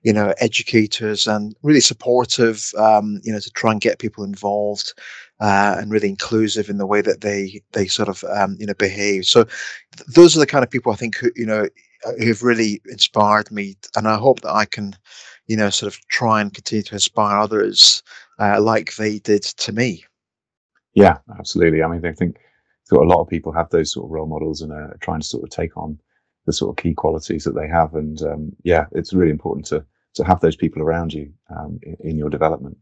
you 0.04 0.14
know, 0.14 0.34
educators 0.40 1.28
and 1.28 1.56
really 1.64 1.82
supportive, 1.82 2.72
um, 2.78 3.20
you 3.24 3.34
know, 3.34 3.40
to 3.40 3.50
try 3.52 3.72
and 3.72 3.82
get 3.82 4.00
people 4.00 4.24
involved 4.24 4.94
uh, 5.40 5.76
and 5.78 5.92
really 5.92 6.10
inclusive 6.10 6.70
in 6.70 6.78
the 6.78 6.88
way 6.88 7.02
that 7.02 7.22
they 7.22 7.62
they 7.74 7.88
sort 7.88 8.10
of 8.10 8.24
um, 8.36 8.56
you 8.60 8.66
know 8.66 8.74
behave. 8.74 9.26
So 9.26 9.44
th- 9.44 10.08
those 10.08 10.36
are 10.36 10.40
the 10.40 10.48
kind 10.48 10.64
of 10.64 10.72
people 10.72 10.92
I 10.92 10.96
think 10.96 11.18
who 11.18 11.32
you 11.36 11.46
know 11.46 11.68
uh, 12.06 12.12
who've 12.20 12.44
really 12.44 12.82
inspired 12.86 13.52
me, 13.52 13.76
and 13.96 14.08
I 14.08 14.18
hope 14.18 14.42
that 14.42 14.54
I 14.54 14.66
can, 14.66 14.96
you 15.48 15.58
know, 15.58 15.70
sort 15.70 15.94
of 15.94 16.00
try 16.08 16.42
and 16.42 16.54
continue 16.54 16.84
to 16.84 16.96
inspire 16.96 17.38
others 17.38 18.02
uh, 18.40 18.62
like 18.62 18.96
they 18.96 19.20
did 19.20 19.44
to 19.44 19.72
me. 19.72 20.06
Yeah, 20.94 21.18
absolutely. 21.38 21.84
I 21.84 21.88
mean, 21.88 22.06
I 22.06 22.14
think 22.14 22.38
so 22.88 23.04
a 23.04 23.06
lot 23.06 23.22
of 23.22 23.28
people 23.28 23.52
have 23.52 23.70
those 23.70 23.92
sort 23.92 24.06
of 24.06 24.12
role 24.12 24.28
models 24.28 24.62
and 24.62 24.72
are 24.72 24.96
trying 25.02 25.20
to 25.20 25.28
sort 25.28 25.44
of 25.44 25.50
take 25.50 25.76
on 25.76 26.00
the 26.46 26.54
sort 26.54 26.70
of 26.70 26.82
key 26.82 26.94
qualities 26.94 27.44
that 27.44 27.54
they 27.54 27.68
have. 27.68 27.96
And 27.96 28.22
um, 28.22 28.52
yeah, 28.64 28.86
it's 28.94 29.14
really 29.14 29.32
important 29.32 29.66
to 29.68 29.86
to 30.14 30.24
have 30.24 30.40
those 30.40 30.56
people 30.56 30.82
around 30.82 31.14
you 31.14 31.32
um, 31.56 31.80
in, 31.84 31.98
in, 32.00 32.18
your 32.18 32.30
development. 32.30 32.76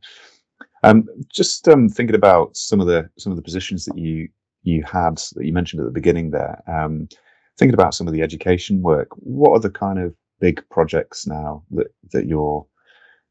Um, 0.83 1.09
just 1.29 1.67
um, 1.67 1.89
thinking 1.89 2.15
about 2.15 2.55
some 2.55 2.79
of 2.79 2.85
the 2.85 3.09
some 3.17 3.31
of 3.31 3.35
the 3.35 3.41
positions 3.41 3.83
that 3.85 3.97
you 3.97 4.29
you 4.61 4.83
had 4.83 5.17
that 5.35 5.43
you 5.43 5.51
mentioned 5.51 5.81
at 5.81 5.85
the 5.85 5.99
beginning 5.99 6.29
there. 6.29 6.61
Um, 6.67 7.09
thinking 7.57 7.73
about 7.73 7.95
some 7.95 8.07
of 8.07 8.13
the 8.13 8.21
education 8.21 8.83
work, 8.83 9.07
what 9.15 9.53
are 9.53 9.59
the 9.59 9.71
kind 9.71 9.97
of 9.97 10.13
big 10.39 10.63
projects 10.69 11.25
now 11.25 11.63
that 11.71 11.87
that 12.11 12.27
you're 12.27 12.63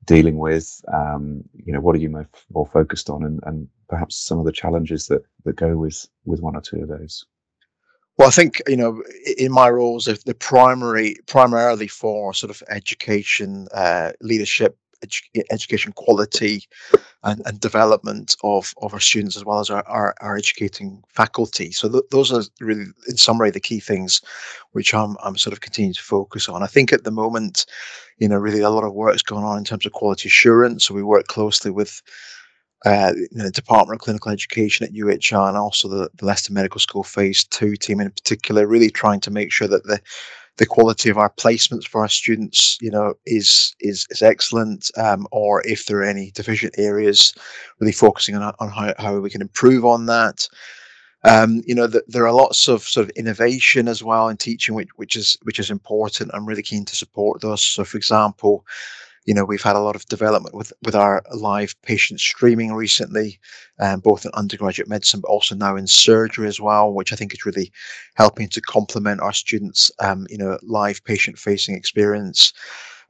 dealing 0.07 0.38
with? 0.38 0.85
Um, 0.93 1.45
you 1.54 1.73
know, 1.73 1.81
what 1.81 1.95
are 1.95 2.00
you 2.00 2.11
more, 2.11 2.28
more 2.52 2.66
focused 2.66 3.09
on, 3.11 3.23
and, 3.23 3.38
and 3.45 3.69
perhaps 3.88 4.17
some 4.17 4.38
of 4.38 4.45
the 4.45 4.53
challenges 4.53 5.07
that 5.07 5.23
that 5.45 5.57
go 5.57 5.76
with 5.76 6.07
with 6.25 6.41
one 6.41 6.57
or 6.57 6.61
two 6.61 6.83
of 6.83 6.88
those? 6.88 7.25
Well, 8.17 8.29
I 8.29 8.31
think 8.31 8.62
you 8.69 8.76
know, 8.76 9.03
in 9.37 9.50
my 9.50 9.69
roles, 9.71 10.07
if 10.07 10.25
the 10.25 10.35
primary, 10.35 11.17
primarily 11.26 11.88
for 11.88 12.33
sort 12.33 12.50
of 12.50 12.62
education, 12.69 13.67
uh, 13.75 14.12
leadership, 14.21 14.79
edu- 15.05 15.43
education 15.50 15.93
quality, 15.93 16.69
and, 17.25 17.43
and, 17.47 17.59
development 17.59 18.37
of, 18.45 18.75
of 18.83 18.93
our 18.93 19.00
students 19.00 19.37
as 19.37 19.45
well 19.45 19.59
as 19.59 19.71
our, 19.71 19.83
our, 19.88 20.14
our 20.21 20.37
educating 20.37 21.03
faculty. 21.09 21.73
So 21.73 21.88
th- 21.88 22.05
those 22.11 22.33
are 22.33 22.43
really, 22.61 22.85
in 23.09 23.17
summary, 23.17 23.50
the 23.50 23.61
key 23.61 23.81
things 23.81 24.21
which 24.73 24.95
I'm 24.95 25.17
I'm 25.23 25.37
sort 25.37 25.53
of 25.53 25.61
continuing 25.61 25.95
to 25.95 26.03
focus 26.03 26.49
on. 26.49 26.62
I 26.62 26.67
think 26.67 26.93
at 26.93 27.05
the 27.05 27.11
moment, 27.11 27.67
you 28.19 28.29
know, 28.29 28.37
really 28.37 28.61
a 28.61 28.71
lot 28.71 28.85
of 28.85 28.95
work 28.95 29.14
is 29.14 29.23
going 29.23 29.45
on 29.45 29.59
in 29.59 29.64
terms 29.64 29.87
of 29.87 29.93
quality 29.93 30.29
assurance. 30.29 30.85
So 30.85 30.95
we 30.95 31.03
work 31.03 31.26
closely 31.26 31.71
with 31.71 32.03
uh, 32.85 33.12
the 33.33 33.50
Department 33.50 33.99
of 33.99 34.05
Clinical 34.05 34.31
Education 34.31 34.87
at 34.87 34.93
UHL 34.93 35.49
and 35.49 35.57
also 35.57 35.88
the, 35.88 36.11
the 36.17 36.26
Leicester 36.26 36.53
Medical 36.53 36.81
School 36.81 37.03
Phase 37.03 37.45
2 37.45 37.76
team 37.76 38.00
in 38.00 38.11
particular, 38.11 38.67
really 38.67 38.91
trying 38.91 39.21
to 39.21 39.31
make 39.31 39.50
sure 39.50 39.69
that 39.69 39.85
the, 39.85 40.00
the 40.59 40.67
quality 40.67 41.09
of 41.09 41.19
our 41.19 41.31
placements 41.31 41.87
for 41.87 42.03
our 42.03 42.09
students, 42.09 42.79
you 42.81 42.91
know, 42.91 43.14
is 43.26 43.75
is 43.81 44.07
is 44.11 44.23
excellent, 44.23 44.91
um, 44.97 45.26
or 45.33 45.67
if 45.67 45.87
there 45.87 45.99
are 45.99 46.05
any 46.05 46.31
deficient 46.33 46.75
areas, 46.79 47.35
really 47.81 47.93
focusing 47.93 48.37
on 48.37 48.55
on 48.61 48.71
how, 48.71 48.95
how 48.99 49.19
we 49.19 49.31
can 49.31 49.41
improve 49.41 49.85
on 49.85 50.07
that. 50.07 50.47
Um, 51.25 51.62
you 51.67 51.75
know, 51.75 51.87
the, 51.87 52.05
there 52.07 52.26
are 52.26 52.33
lots 52.35 52.69
of 52.69 52.83
sort 52.83 53.09
of 53.09 53.17
innovation 53.17 53.88
as 53.88 54.03
well 54.05 54.29
in 54.29 54.37
teaching, 54.37 54.75
which 54.75 54.91
which 54.97 55.17
is 55.17 55.37
which 55.43 55.59
is 55.59 55.71
important. 55.71 56.31
I'm 56.35 56.47
really 56.47 56.62
keen 56.62 56.85
to 56.85 56.97
support 56.97 57.41
those. 57.41 57.62
So, 57.62 57.85
for 57.85 57.97
example, 57.97 58.64
you 59.25 59.33
know, 59.35 59.45
we've 59.45 59.62
had 59.62 59.76
a 59.76 59.81
lot 59.81 59.97
of 59.97 60.07
development 60.07 60.54
with 60.54 60.73
with 60.83 60.95
our 60.95 61.23
live 61.33 61.75
patient 61.83 62.21
streaming 62.21 62.73
recently, 62.73 63.38
um, 63.81 64.00
both 64.00 64.25
in 64.25 64.31
undergraduate 64.35 64.88
medicine, 64.88 65.21
but 65.21 65.28
also 65.28 65.54
now 65.54 65.76
in 65.76 65.87
surgery 65.87 66.47
as 66.47 66.61
well, 66.61 66.93
which 66.93 67.12
I 67.12 67.16
think 67.16 67.33
is 67.33 67.47
really 67.47 67.73
helping 68.14 68.49
to 68.49 68.61
complement 68.61 69.21
our 69.21 69.33
students, 69.33 69.90
um, 70.00 70.26
you 70.28 70.38
know, 70.38 70.59
live 70.62 71.02
patient 71.04 71.38
facing 71.38 71.75
experience. 71.75 72.52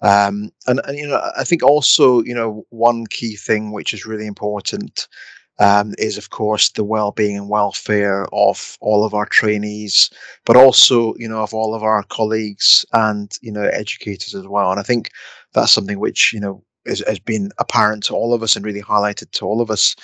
Um, 0.03 0.51
and, 0.67 0.81
and 0.85 0.99
you 0.99 1.07
know, 1.07 1.31
I 1.37 1.45
think 1.45 1.63
also, 1.63 2.23
you 2.23 2.35
know, 2.35 2.67
one 2.71 3.07
key 3.07 3.37
thing 3.37 3.73
which 3.73 3.95
is 3.95 4.07
really 4.07 4.27
important 4.27 5.09
um, 5.59 5.95
is 5.99 6.19
of 6.19 6.31
course 6.31 6.71
the 6.71 6.85
well-being 6.85 7.37
and 7.37 7.49
welfare 7.49 8.27
of 8.33 8.77
all 8.81 9.05
of 9.05 9.15
our 9.15 9.27
trainees, 9.27 10.11
but 10.45 10.57
also 10.57 11.15
you 11.17 11.29
know 11.29 11.43
of 11.43 11.55
all 11.55 11.75
of 11.75 11.83
our 11.83 12.03
colleagues 12.05 12.85
and 12.93 13.37
you 13.41 13.53
know 13.53 13.65
educators 13.65 14.35
as 14.35 14.47
well. 14.47 14.71
And 14.71 14.81
I 14.81 14.83
think 14.83 15.11
that's 15.55 15.73
something 15.73 15.99
which 15.99 16.33
you 16.33 16.41
know 16.41 16.63
has, 16.87 17.03
has 17.07 17.19
been 17.19 17.51
apparent 17.59 18.03
to 18.05 18.15
all 18.15 18.35
of 18.35 18.43
us 18.43 18.57
and 18.57 18.65
really 18.65 18.83
highlighted 18.83 19.31
to 19.33 19.47
all 19.47 19.61
of 19.61 19.71
us 19.71 19.97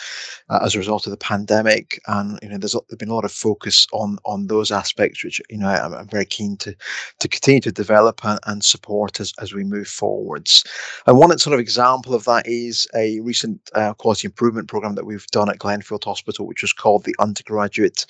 uh, 0.49 0.61
as 0.63 0.75
a 0.75 0.79
result 0.79 1.07
of 1.07 1.11
the 1.11 1.17
pandemic. 1.17 2.01
And 2.07 2.39
you 2.43 2.49
know, 2.49 2.59
there's, 2.59 2.73
there's 2.73 2.99
been 2.99 3.11
a 3.11 3.15
lot 3.15 3.25
of 3.25 3.33
focus 3.33 3.87
on 3.93 4.19
on 4.25 4.47
those 4.47 4.71
aspects, 4.71 5.25
which 5.25 5.41
you 5.51 5.59
know 5.59 5.69
I'm, 5.69 5.95
I'm 5.95 6.09
very 6.09 6.25
keen 6.25 6.57
to 6.59 6.75
to 7.21 7.29
continue 7.29 7.61
to 7.61 7.73
develop 7.73 8.25
and, 8.25 8.39
and, 8.47 8.65
support 8.65 9.21
as 9.21 9.33
as 9.41 9.53
we 9.53 9.65
move 9.65 9.89
forwards. 9.89 10.65
And 11.07 11.19
one 11.19 11.37
sort 11.39 11.55
of 11.55 11.61
example 11.61 12.15
of 12.15 12.25
that 12.25 12.47
is 12.47 12.87
a 12.95 13.21
recent 13.21 13.71
uh, 13.75 13.95
quality 13.95 14.27
improvement 14.27 14.69
program 14.69 14.95
that 14.95 15.07
we've 15.07 15.27
done 15.29 15.49
at 15.49 15.59
Glenfield 15.59 16.05
Hospital, 16.05 16.47
which 16.47 16.63
was 16.63 16.73
called 16.73 17.05
the 17.05 17.15
Undergraduate 17.19 18.07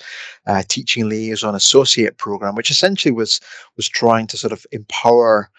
uh, 0.47 0.63
Teaching 0.67 1.07
Liaison 1.07 1.55
Associate 1.55 2.17
Program, 2.17 2.55
which 2.55 2.71
essentially 2.71 3.11
was 3.11 3.39
was 3.77 3.87
trying 3.87 4.27
to 4.27 4.37
sort 4.37 4.53
of 4.53 4.65
empower 4.71 5.49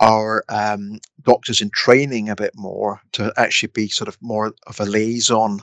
our 0.00 0.44
um, 0.48 0.98
doctors 1.22 1.60
in 1.60 1.70
training 1.70 2.28
a 2.28 2.36
bit 2.36 2.52
more 2.56 3.00
to 3.12 3.32
actually 3.36 3.70
be 3.74 3.88
sort 3.88 4.08
of 4.08 4.16
more 4.20 4.54
of 4.66 4.80
a 4.80 4.84
liaison 4.84 5.60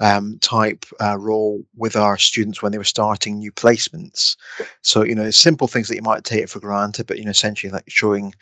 um, 0.00 0.38
type 0.40 0.84
uh, 1.00 1.18
role 1.18 1.62
with 1.76 1.94
our 1.94 2.16
students 2.16 2.62
when 2.62 2.72
they 2.72 2.78
were 2.78 2.84
starting 2.84 3.38
new 3.38 3.52
placements. 3.52 4.36
So, 4.82 5.02
you 5.04 5.14
know, 5.14 5.30
simple 5.30 5.68
things 5.68 5.88
that 5.88 5.96
you 5.96 6.02
might 6.02 6.24
take 6.24 6.48
for 6.48 6.60
granted, 6.60 7.06
but, 7.06 7.18
you 7.18 7.24
know, 7.24 7.30
essentially 7.30 7.70
like 7.70 7.84
showing 7.88 8.34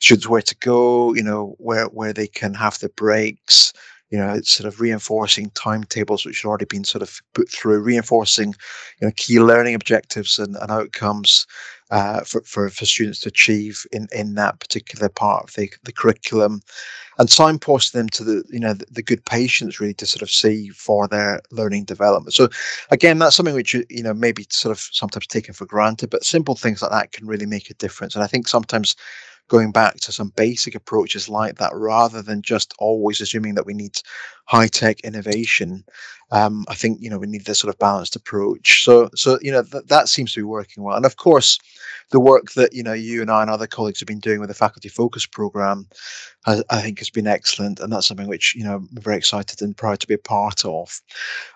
students 0.00 0.28
where 0.28 0.42
to 0.42 0.56
go, 0.56 1.14
you 1.14 1.22
know, 1.22 1.54
where, 1.58 1.86
where 1.86 2.12
they 2.12 2.26
can 2.26 2.54
have 2.54 2.78
the 2.80 2.88
breaks, 2.90 3.72
you 4.10 4.18
know, 4.18 4.32
it's 4.32 4.50
sort 4.50 4.66
of 4.66 4.80
reinforcing 4.80 5.50
timetables 5.50 6.26
which 6.26 6.42
had 6.42 6.48
already 6.48 6.64
been 6.64 6.84
sort 6.84 7.02
of 7.02 7.20
put 7.32 7.48
through, 7.48 7.80
reinforcing, 7.80 8.54
you 9.00 9.06
know, 9.06 9.12
key 9.16 9.40
learning 9.40 9.74
objectives 9.74 10.38
and, 10.38 10.56
and 10.56 10.70
outcomes 10.70 11.46
uh, 11.90 12.20
for, 12.20 12.40
for, 12.42 12.70
for 12.70 12.84
students 12.84 13.20
to 13.20 13.28
achieve 13.28 13.86
in, 13.92 14.08
in 14.12 14.34
that 14.34 14.60
particular 14.60 15.08
part 15.08 15.44
of 15.44 15.54
the, 15.54 15.70
the 15.84 15.92
curriculum 15.92 16.60
and 17.18 17.28
signposting 17.28 17.92
them 17.92 18.08
to 18.08 18.24
the, 18.24 18.44
you 18.48 18.60
know, 18.60 18.72
the, 18.72 18.86
the 18.90 19.02
good 19.02 19.24
patients 19.26 19.80
really 19.80 19.94
to 19.94 20.06
sort 20.06 20.22
of 20.22 20.30
see 20.30 20.68
for 20.70 21.08
their 21.08 21.40
learning 21.50 21.84
development. 21.84 22.32
So 22.32 22.48
again, 22.90 23.18
that's 23.18 23.36
something 23.36 23.54
which, 23.54 23.74
you 23.74 24.02
know, 24.02 24.14
maybe 24.14 24.46
sort 24.48 24.72
of 24.72 24.80
sometimes 24.92 25.26
taken 25.26 25.52
for 25.52 25.66
granted, 25.66 26.10
but 26.10 26.24
simple 26.24 26.54
things 26.54 26.80
like 26.80 26.92
that 26.92 27.12
can 27.12 27.26
really 27.26 27.46
make 27.46 27.70
a 27.70 27.74
difference. 27.74 28.14
And 28.14 28.24
I 28.24 28.26
think 28.26 28.48
sometimes 28.48 28.96
going 29.50 29.72
back 29.72 29.96
to 29.96 30.12
some 30.12 30.32
basic 30.36 30.76
approaches 30.76 31.28
like 31.28 31.56
that 31.56 31.72
rather 31.74 32.22
than 32.22 32.40
just 32.40 32.72
always 32.78 33.20
assuming 33.20 33.56
that 33.56 33.66
we 33.66 33.74
need 33.74 34.00
high 34.44 34.68
tech 34.68 35.00
innovation. 35.00 35.84
Um, 36.30 36.64
I 36.68 36.74
think 36.74 36.98
you 37.00 37.10
know 37.10 37.18
we 37.18 37.26
need 37.26 37.44
this 37.44 37.58
sort 37.58 37.74
of 37.74 37.78
balanced 37.80 38.14
approach. 38.14 38.84
So 38.84 39.10
so 39.16 39.38
you 39.42 39.50
know 39.50 39.64
th- 39.64 39.86
that 39.88 40.08
seems 40.08 40.32
to 40.32 40.38
be 40.38 40.44
working 40.44 40.84
well. 40.84 40.96
And 40.96 41.04
of 41.04 41.16
course, 41.16 41.58
the 42.10 42.20
work 42.20 42.52
that 42.52 42.72
you 42.72 42.84
know 42.84 42.92
you 42.92 43.20
and 43.20 43.30
I 43.30 43.42
and 43.42 43.50
other 43.50 43.66
colleagues 43.66 43.98
have 43.98 44.06
been 44.06 44.20
doing 44.20 44.38
with 44.38 44.48
the 44.48 44.54
faculty 44.54 44.88
focus 44.88 45.26
program, 45.26 45.88
has, 46.46 46.62
I 46.70 46.80
think 46.80 47.00
has 47.00 47.10
been 47.10 47.26
excellent, 47.26 47.80
and 47.80 47.92
that's 47.92 48.06
something 48.06 48.28
which 48.28 48.54
you 48.54 48.62
know 48.62 48.76
I'm 48.76 48.88
very 48.92 49.16
excited 49.16 49.60
and 49.60 49.76
proud 49.76 49.98
to 49.98 50.06
be 50.06 50.14
a 50.14 50.18
part 50.18 50.64
of. 50.64 51.00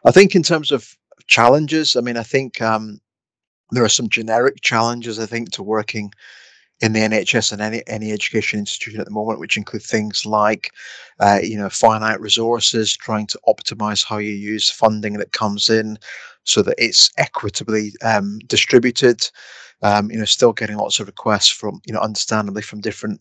I 0.05 0.11
think 0.11 0.35
in 0.35 0.43
terms 0.43 0.73
of 0.73 0.97
challenges, 1.29 1.95
I 1.95 2.01
mean 2.01 2.17
I 2.17 2.25
think 2.25 2.61
um, 2.61 2.99
there 3.71 3.85
are 3.85 3.89
some 3.89 4.09
generic 4.09 4.63
challenges 4.63 5.21
I 5.21 5.27
think 5.27 5.53
to 5.53 5.63
working 5.63 6.13
in 6.85 6.93
the 6.93 7.01
NHS 7.01 7.51
and 7.51 7.63
any 7.63 7.83
any 7.87 8.13
education 8.13 8.59
institution 8.59 9.01
at 9.01 9.07
the 9.07 9.13
moment, 9.13 9.41
which 9.41 9.57
include 9.57 9.83
things 9.83 10.27
like, 10.27 10.71
uh, 11.19 11.39
you 11.43 11.57
know, 11.57 11.71
finite 11.71 12.21
resources, 12.21 12.95
trying 12.95 13.27
to 13.29 13.41
optimize 13.49 14.05
how 14.05 14.19
you 14.19 14.33
use 14.33 14.69
funding 14.69 15.15
that 15.15 15.33
comes 15.33 15.71
in, 15.71 15.99
so 16.45 16.61
that 16.61 16.75
it's 16.77 17.11
equitably 17.17 17.93
um, 18.03 18.39
distributed. 18.47 19.27
Um, 19.81 20.11
you 20.11 20.19
know, 20.19 20.27
still 20.27 20.53
getting 20.53 20.77
lots 20.77 21.01
of 21.01 21.07
requests 21.07 21.49
from, 21.49 21.81
you 21.87 21.93
know, 21.93 22.01
understandably 22.01 22.63
from 22.63 22.81
different 22.81 23.21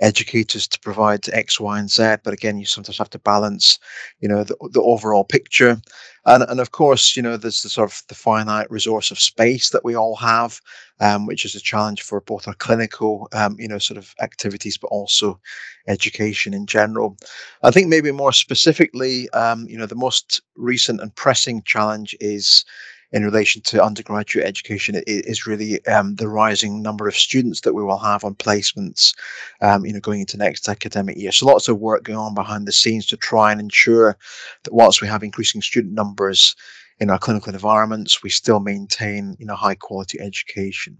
educators 0.00 0.66
to 0.68 0.80
provide 0.80 1.28
X, 1.30 1.60
Y, 1.60 1.78
and 1.78 1.90
Z. 1.90 2.16
But 2.24 2.34
again, 2.34 2.58
you 2.58 2.66
sometimes 2.66 2.98
have 2.98 3.10
to 3.10 3.18
balance, 3.18 3.78
you 4.20 4.28
know, 4.28 4.44
the, 4.44 4.56
the 4.72 4.82
overall 4.82 5.24
picture. 5.24 5.80
And, 6.26 6.42
and 6.44 6.60
of 6.60 6.70
course, 6.70 7.16
you 7.16 7.22
know, 7.22 7.36
there's 7.36 7.62
the 7.62 7.68
sort 7.68 7.90
of 7.90 8.02
the 8.08 8.14
finite 8.14 8.70
resource 8.70 9.10
of 9.10 9.18
space 9.18 9.70
that 9.70 9.84
we 9.84 9.94
all 9.94 10.16
have, 10.16 10.60
um, 11.00 11.26
which 11.26 11.44
is 11.44 11.54
a 11.54 11.60
challenge 11.60 12.02
for 12.02 12.20
both 12.22 12.48
our 12.48 12.54
clinical, 12.54 13.28
um, 13.32 13.56
you 13.58 13.68
know, 13.68 13.78
sort 13.78 13.98
of 13.98 14.14
activities, 14.22 14.78
but 14.78 14.88
also 14.88 15.38
education 15.86 16.54
in 16.54 16.66
general. 16.66 17.16
I 17.62 17.70
think 17.70 17.88
maybe 17.88 18.10
more 18.10 18.32
specifically, 18.32 19.28
um, 19.30 19.66
you 19.68 19.76
know, 19.76 19.86
the 19.86 19.94
most 19.94 20.40
recent 20.56 21.00
and 21.00 21.14
pressing 21.14 21.62
challenge 21.62 22.16
is 22.20 22.64
in 23.14 23.24
relation 23.24 23.62
to 23.62 23.82
undergraduate 23.82 24.44
education 24.44 25.00
is 25.06 25.46
really 25.46 25.84
um, 25.86 26.16
the 26.16 26.28
rising 26.28 26.82
number 26.82 27.06
of 27.06 27.14
students 27.14 27.60
that 27.60 27.72
we 27.72 27.82
will 27.84 27.98
have 27.98 28.24
on 28.24 28.34
placements, 28.34 29.14
um, 29.60 29.86
you 29.86 29.92
know, 29.92 30.00
going 30.00 30.18
into 30.18 30.36
next 30.36 30.68
academic 30.68 31.16
year. 31.16 31.30
So 31.30 31.46
lots 31.46 31.68
of 31.68 31.78
work 31.78 32.02
going 32.02 32.18
on 32.18 32.34
behind 32.34 32.66
the 32.66 32.72
scenes 32.72 33.06
to 33.06 33.16
try 33.16 33.52
and 33.52 33.60
ensure 33.60 34.18
that 34.64 34.74
whilst 34.74 35.00
we 35.00 35.06
have 35.06 35.22
increasing 35.22 35.62
student 35.62 35.94
numbers 35.94 36.56
in 36.98 37.08
our 37.08 37.18
clinical 37.18 37.54
environments, 37.54 38.20
we 38.24 38.30
still 38.30 38.58
maintain, 38.58 39.36
you 39.38 39.46
know, 39.46 39.54
high 39.54 39.76
quality 39.76 40.18
education. 40.20 40.98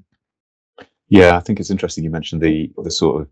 Yeah, 1.09 1.37
I 1.37 1.41
think 1.41 1.59
it's 1.59 1.71
interesting 1.71 2.05
you 2.05 2.11
mentioned 2.11 2.43
the 2.43 2.73
the 2.79 2.93
sort 2.93 3.23
of 3.23 3.29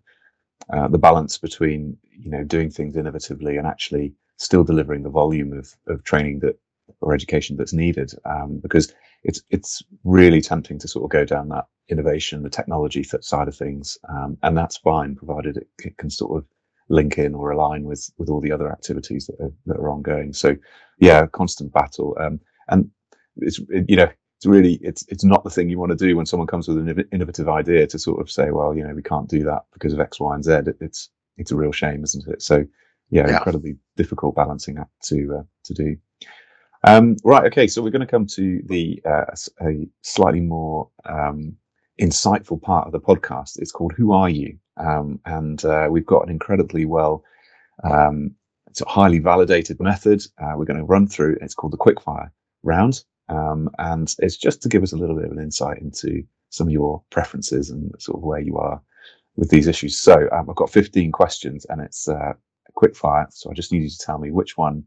uh, 0.73 0.89
the 0.89 0.99
balance 0.99 1.39
between 1.39 1.97
you 2.11 2.31
know 2.31 2.43
doing 2.43 2.69
things 2.69 2.97
innovatively 2.97 3.59
and 3.59 3.67
actually 3.67 4.13
still 4.39 4.65
delivering 4.65 5.05
the 5.05 5.09
volume 5.09 5.53
of, 5.53 5.73
of 5.87 6.03
training 6.03 6.41
that 6.41 6.59
or 7.01 7.15
education 7.15 7.57
that's 7.57 7.73
needed 7.73 8.13
um, 8.25 8.59
because 8.63 8.93
it's 9.25 9.43
it's 9.51 9.83
really 10.05 10.41
tempting 10.41 10.79
to 10.79 10.89
sort 10.89 11.05
of 11.05 11.11
go 11.11 11.25
down 11.25 11.49
that 11.49 11.67
innovation 11.89 12.43
the 12.43 12.51
technology 12.51 13.03
side 13.03 13.49
of 13.49 13.57
things 13.57 13.99
um, 14.09 14.37
and 14.43 14.57
that's 14.57 14.77
fine 14.77 15.15
provided 15.15 15.57
it, 15.57 15.69
it, 15.85 15.97
can 15.99 16.11
sort 16.11 16.37
of 16.37 16.47
link 16.89 17.19
in 17.19 17.35
or 17.35 17.51
align 17.51 17.85
with 17.85 18.11
with 18.19 18.29
all 18.29 18.41
the 18.41 18.53
other 18.53 18.71
activities 18.71 19.27
that 19.27 19.41
are, 19.45 19.53
that 19.67 19.77
are 19.77 19.91
ongoing. 19.91 20.33
So 20.33 20.57
yeah 20.99 21.27
constant 21.27 21.73
battle 21.73 22.17
um, 22.21 22.41
and 22.69 22.91
it's 23.37 23.61
it, 23.71 23.89
you 23.89 23.97
know 23.97 24.11
it's 24.39 24.47
really 24.47 24.75
it's 24.83 25.05
it's 25.09 25.25
not 25.25 25.45
the 25.45 25.51
thing 25.51 25.69
you 25.69 25.79
want 25.79 25.91
to 25.91 26.07
do 26.07 26.17
when 26.17 26.27
someone 26.27 26.49
comes 26.49 26.69
with 26.69 26.79
an 26.79 27.05
innovative 27.13 27.49
idea 27.49 27.87
to 27.87 27.99
sort 27.99 28.21
of 28.21 28.31
say 28.31 28.51
well 28.51 28.77
you 28.77 28.83
know 28.87 28.95
we 28.95 29.03
can't 29.03 29.29
do 29.29 29.45
that 29.45 29.63
because 29.73 29.93
of 29.93 30.01
x 30.01 30.21
y 30.21 30.35
and 30.35 30.45
z. 30.45 30.53
It's 30.81 31.11
it's 31.39 31.53
a 31.53 31.57
real 31.57 31.73
shame 31.73 32.03
isn't 32.05 32.29
it? 32.29 32.43
So 32.43 32.65
yeah, 33.11 33.29
yeah. 33.29 33.37
incredibly 33.37 33.77
difficult 33.97 34.35
balancing 34.35 34.79
act 34.79 34.91
to 35.09 35.37
uh, 35.41 35.43
to 35.65 35.75
do 35.75 35.97
um, 36.85 37.17
right. 37.25 37.45
Okay. 37.47 37.67
So 37.67 37.83
we're 37.83 37.91
going 37.91 38.01
to 38.01 38.07
come 38.07 38.27
to 38.27 38.63
the 38.67 39.03
uh, 39.05 39.25
a 39.61 39.89
slightly 40.03 40.41
more 40.41 40.89
um, 41.05 41.57
insightful 42.01 42.61
part 42.61 42.87
of 42.87 42.93
the 42.93 43.01
podcast. 43.01 43.59
It's 43.59 43.73
called 43.73 43.93
"Who 43.97 44.13
Are 44.13 44.31
You?" 44.31 44.59
Um, 44.77 45.21
and 45.27 45.65
uh, 45.65 45.89
we've 45.91 46.07
got 46.07 46.25
an 46.25 46.31
incredibly 46.31 46.87
well, 46.87 47.25
um, 47.85 48.35
it's 48.69 48.81
a 48.81 48.89
highly 48.89 49.19
validated 49.19 49.81
method. 49.81 50.23
Uh, 50.39 50.55
we're 50.57 50.65
going 50.65 50.79
to 50.79 50.85
run 50.85 51.07
through. 51.07 51.37
It's 51.41 51.55
called 51.55 51.75
the 51.75 51.77
quickfire 51.77 52.31
round, 52.63 53.05
um, 53.29 53.71
and 53.79 54.15
it's 54.21 54.37
just 54.37 54.63
to 54.63 54.69
give 54.69 54.83
us 54.83 54.93
a 54.93 54.97
little 54.97 55.17
bit 55.17 55.27
of 55.27 55.33
an 55.33 55.43
insight 55.43 55.79
into 55.79 56.25
some 56.51 56.69
of 56.69 56.73
your 56.73 57.03
preferences 57.11 57.71
and 57.71 57.93
sort 57.99 58.19
of 58.19 58.23
where 58.23 58.41
you 58.41 58.57
are 58.57 58.81
with 59.37 59.51
these 59.51 59.67
issues. 59.67 60.01
So 60.01 60.29
um, 60.33 60.49
I've 60.49 60.57
got 60.57 60.71
15 60.71 61.13
questions, 61.13 61.67
and 61.69 61.81
it's 61.81 62.09
uh, 62.09 62.33
quickfire. 62.77 63.27
So 63.31 63.51
I 63.51 63.55
just 63.55 63.73
need 63.73 63.83
you 63.83 63.91
to 63.91 63.99
tell 63.99 64.19
me 64.19 64.31
which 64.31 64.57
one 64.57 64.85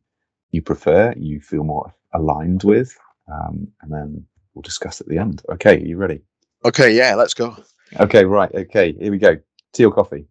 you 0.52 0.62
prefer, 0.62 1.14
you 1.18 1.40
feel 1.40 1.64
more 1.64 1.94
aligned 2.14 2.64
with, 2.64 2.98
um, 3.32 3.68
and 3.82 3.92
then 3.92 4.26
we'll 4.54 4.62
discuss 4.62 5.02
at 5.02 5.08
the 5.08 5.18
end. 5.18 5.42
Okay, 5.50 5.76
are 5.78 5.86
you 5.86 5.98
ready? 5.98 6.22
Okay, 6.64 6.96
yeah, 6.96 7.16
let's 7.16 7.34
go. 7.34 7.56
Okay, 8.00 8.26
right. 8.26 8.54
Okay, 8.54 8.94
here 9.00 9.12
we 9.12 9.18
go. 9.18 9.38
Tea 9.74 9.86
or 9.86 9.92
coffee? 9.92 10.28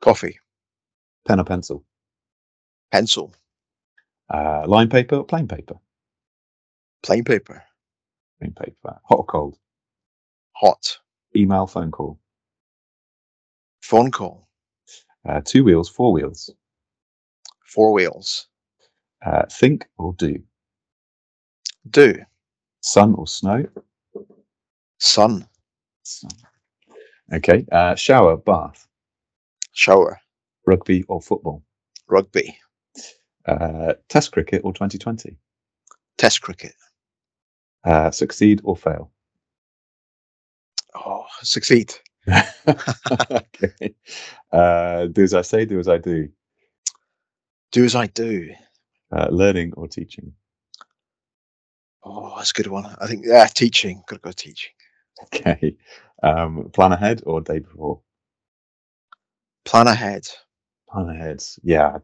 Coffee. 0.00 0.38
Pen 1.26 1.40
or 1.40 1.44
pencil? 1.44 1.84
Pencil. 2.90 3.34
Uh, 4.32 4.64
line 4.66 4.88
paper 4.88 5.16
or 5.16 5.24
plain 5.24 5.46
paper? 5.46 5.76
Plain 7.02 7.24
paper. 7.24 7.62
Plain 8.40 8.52
paper. 8.52 8.98
Hot 9.04 9.18
or 9.18 9.24
cold? 9.24 9.58
Hot. 10.52 10.98
Email, 11.36 11.66
phone 11.66 11.90
call? 11.90 12.18
Phone 13.82 14.10
call. 14.10 14.48
Uh, 15.28 15.40
two 15.44 15.64
wheels, 15.64 15.88
four 15.88 16.12
wheels. 16.12 16.50
Four 17.64 17.92
wheels. 17.92 18.48
Uh, 19.24 19.42
think 19.50 19.86
or 19.98 20.12
do. 20.14 20.42
Do. 21.90 22.14
Sun 22.80 23.14
or 23.14 23.26
snow. 23.26 23.66
Sun. 24.98 25.48
Sun. 26.02 26.30
Okay. 27.32 27.64
Uh, 27.72 27.94
shower, 27.94 28.36
bath. 28.36 28.86
Shower. 29.72 30.20
Rugby 30.66 31.04
or 31.08 31.20
football. 31.20 31.62
Rugby. 32.08 32.56
Uh, 33.46 33.94
test 34.08 34.32
cricket 34.32 34.62
or 34.64 34.72
2020. 34.72 35.36
Test 36.18 36.40
cricket. 36.42 36.74
Uh, 37.84 38.10
succeed 38.10 38.60
or 38.64 38.76
fail. 38.76 39.10
Oh, 40.94 41.24
succeed. 41.42 41.94
okay. 43.30 43.94
Uh, 44.52 45.06
do 45.06 45.22
as 45.22 45.34
I 45.34 45.42
say, 45.42 45.64
do 45.64 45.78
as 45.78 45.88
I 45.88 45.98
do. 45.98 46.28
Do 47.70 47.84
as 47.84 47.94
I 47.94 48.06
do. 48.06 48.50
Uh, 49.12 49.28
learning 49.30 49.72
or 49.76 49.86
teaching. 49.86 50.32
Oh, 52.04 52.34
that's 52.36 52.50
a 52.50 52.54
good 52.54 52.66
one. 52.66 52.86
I 53.00 53.06
think 53.06 53.24
yeah, 53.26 53.46
teaching. 53.46 54.02
Gotta 54.08 54.20
go 54.20 54.32
teaching. 54.32 54.72
Okay. 55.24 55.76
Um, 56.22 56.70
plan 56.72 56.92
ahead 56.92 57.22
or 57.26 57.40
day 57.40 57.58
before. 57.58 58.00
Plan 59.64 59.86
ahead. 59.86 60.26
Plan 60.88 61.08
ahead. 61.08 61.42
Yeah, 61.62 61.98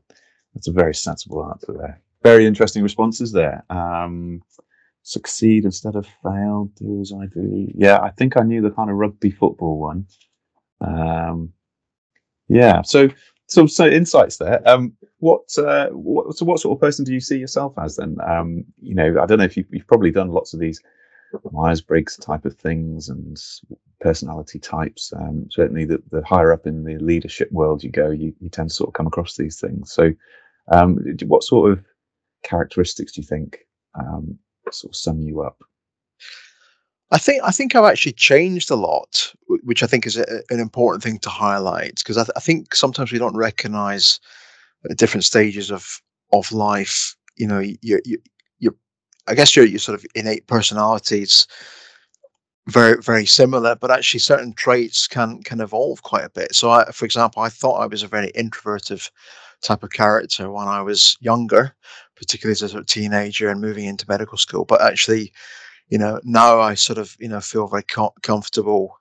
that's 0.54 0.68
a 0.68 0.72
very 0.72 0.94
sensible 0.94 1.44
answer 1.50 1.72
there. 1.72 2.00
Very 2.22 2.46
interesting 2.46 2.82
responses 2.82 3.32
there. 3.32 3.64
Um, 3.70 4.42
succeed 5.02 5.64
instead 5.64 5.96
of 5.96 6.06
fail. 6.22 6.70
Do 6.76 7.00
as 7.00 7.12
I 7.12 7.26
do. 7.26 7.68
Yeah, 7.74 8.00
I 8.00 8.10
think 8.10 8.36
I 8.36 8.42
knew 8.42 8.62
the 8.62 8.70
kind 8.70 8.90
of 8.90 8.96
rugby 8.96 9.30
football 9.30 9.78
one. 9.78 10.06
Um, 10.80 11.52
yeah. 12.48 12.82
So, 12.82 13.08
so, 13.52 13.66
so 13.66 13.86
insights 13.86 14.38
there. 14.38 14.66
Um, 14.68 14.92
what, 15.18 15.56
uh, 15.58 15.88
what, 15.90 16.36
so 16.36 16.44
what 16.44 16.60
sort 16.60 16.76
of 16.76 16.80
person 16.80 17.04
do 17.04 17.12
you 17.12 17.20
see 17.20 17.38
yourself 17.38 17.74
as 17.78 17.96
then? 17.96 18.16
Um, 18.26 18.64
you 18.80 18.94
know, 18.94 19.20
I 19.20 19.26
don't 19.26 19.38
know 19.38 19.44
if 19.44 19.56
you've, 19.56 19.66
you've 19.70 19.86
probably 19.86 20.10
done 20.10 20.28
lots 20.28 20.54
of 20.54 20.60
these 20.60 20.80
Myers 21.50 21.80
Briggs 21.80 22.16
type 22.16 22.44
of 22.44 22.56
things 22.56 23.08
and 23.08 23.40
personality 24.00 24.58
types. 24.58 25.12
Um, 25.16 25.46
certainly, 25.50 25.84
the, 25.84 26.02
the 26.10 26.22
higher 26.24 26.52
up 26.52 26.66
in 26.66 26.84
the 26.84 26.98
leadership 26.98 27.50
world 27.52 27.82
you 27.82 27.90
go, 27.90 28.10
you, 28.10 28.34
you 28.40 28.48
tend 28.48 28.70
to 28.70 28.74
sort 28.74 28.88
of 28.88 28.94
come 28.94 29.06
across 29.06 29.36
these 29.36 29.60
things. 29.60 29.92
So, 29.92 30.12
um, 30.70 30.98
what 31.26 31.44
sort 31.44 31.72
of 31.72 31.84
characteristics 32.42 33.12
do 33.12 33.20
you 33.20 33.26
think 33.26 33.66
um, 33.98 34.38
sort 34.70 34.92
of 34.92 34.96
sum 34.96 35.20
you 35.20 35.42
up? 35.42 35.62
I 37.12 37.18
think 37.18 37.42
I 37.44 37.50
think 37.50 37.74
I've 37.74 37.84
actually 37.84 38.12
changed 38.12 38.70
a 38.70 38.74
lot, 38.74 39.32
which 39.46 39.82
I 39.82 39.86
think 39.86 40.06
is 40.06 40.16
a, 40.16 40.24
an 40.48 40.60
important 40.60 41.02
thing 41.04 41.18
to 41.18 41.28
highlight 41.28 41.96
because 41.96 42.16
I, 42.16 42.24
th- 42.24 42.32
I, 42.36 42.40
think 42.40 42.74
sometimes 42.74 43.12
we 43.12 43.18
don't 43.18 43.36
recognize 43.36 44.18
at 44.90 44.96
different 44.96 45.24
stages 45.24 45.70
of 45.70 46.00
of 46.32 46.50
life. 46.52 47.14
You 47.36 47.46
know, 47.46 47.58
you 47.60 47.76
you 47.82 48.18
you 48.58 48.76
I 49.28 49.34
guess 49.34 49.54
your 49.54 49.66
your 49.66 49.78
sort 49.78 49.98
of 49.98 50.06
innate 50.14 50.46
personalities 50.46 51.46
very 52.68 53.00
very 53.02 53.26
similar, 53.26 53.76
but 53.76 53.90
actually 53.90 54.20
certain 54.20 54.54
traits 54.54 55.06
can 55.06 55.42
can 55.42 55.60
evolve 55.60 56.02
quite 56.02 56.24
a 56.24 56.30
bit. 56.30 56.54
So, 56.54 56.70
I, 56.70 56.90
for 56.92 57.04
example, 57.04 57.42
I 57.42 57.50
thought 57.50 57.82
I 57.82 57.86
was 57.86 58.02
a 58.02 58.08
very 58.08 58.30
introverted 58.30 59.02
type 59.62 59.82
of 59.82 59.90
character 59.90 60.50
when 60.50 60.68
I 60.68 60.80
was 60.80 61.16
younger, 61.20 61.74
particularly 62.16 62.52
as 62.52 62.62
a 62.62 62.68
sort 62.70 62.80
of 62.80 62.86
teenager 62.86 63.48
and 63.48 63.60
moving 63.60 63.84
into 63.84 64.06
medical 64.08 64.38
school. 64.38 64.64
But 64.64 64.82
actually, 64.82 65.32
you 65.88 65.98
know, 65.98 66.20
now 66.24 66.60
I 66.60 66.74
sort 66.74 66.98
of 66.98 67.16
you 67.18 67.28
know 67.28 67.40
feel 67.40 67.68
very 67.68 67.82
com- 67.84 68.10
comfortable 68.22 68.98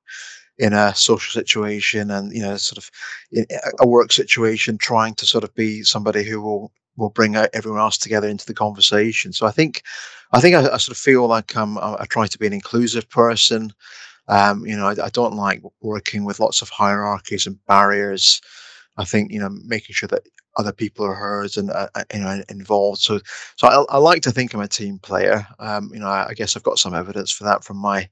in 0.58 0.74
a 0.74 0.94
social 0.96 1.32
situation 1.42 2.12
and 2.12 2.32
you 2.32 2.42
know 2.42 2.56
sort 2.56 2.78
of 2.78 2.92
in 3.32 3.46
a 3.80 3.88
work 3.88 4.12
situation 4.12 4.78
trying 4.78 5.16
to 5.16 5.26
sort 5.26 5.44
of 5.44 5.54
be 5.56 5.84
somebody 5.84 6.24
who 6.24 6.40
will 6.40 6.72
will 6.98 7.10
bring 7.10 7.36
everyone 7.36 7.80
else 7.80 7.98
together 7.98 8.28
into 8.28 8.46
the 8.46 8.54
conversation. 8.54 9.34
So 9.34 9.48
i 9.48 9.52
think 9.52 9.82
i 10.34 10.40
think 10.40 10.56
i, 10.56 10.60
I 10.60 10.78
sort 10.78 10.90
of 10.90 10.98
feel 10.98 11.28
like 11.28 11.56
I'm, 11.56 11.78
i 11.78 12.06
try 12.10 12.28
to 12.28 12.38
be 12.38 12.48
an 12.48 12.54
inclusive 12.54 13.10
person. 13.10 13.74
Um, 14.28 14.66
you 14.66 14.78
know 14.78 14.88
I, 14.88 15.06
I, 15.06 15.10
don't 15.10 15.34
like 15.34 15.62
working 15.82 16.24
with 16.26 16.40
lots 16.40 16.62
of 16.62 16.70
hierarchies 16.70 17.48
and 17.48 17.58
barriers 17.66 18.40
i 18.98 19.06
think 19.06 19.32
you 19.32 19.40
know 19.40 19.50
making 19.66 19.94
sure 19.94 20.08
that 20.08 20.24
other 20.58 20.72
people 20.72 21.06
are 21.06 21.14
heard 21.14 21.56
and 21.58 21.70
uh, 21.70 21.88
uh, 21.96 22.04
you 22.14 22.20
know 22.20 22.42
involved. 22.50 23.02
So 23.02 23.20
so 23.56 23.68
I, 23.68 23.96
I, 23.96 23.98
like 23.98 24.22
to 24.24 24.32
think 24.32 24.54
I'm 24.54 24.62
a 24.62 24.68
team 24.68 25.00
player. 25.00 25.48
Um, 25.60 25.92
you 25.94 26.00
know, 26.00 26.08
I, 26.08 26.30
I, 26.30 26.34
guess 26.34 26.56
I've 26.56 26.64
got 26.64 26.80
some 26.80 26.94
evidence 26.94 27.32
for 27.32 27.44
that 27.46 27.64
from 27.64 27.78
my 27.78 28.10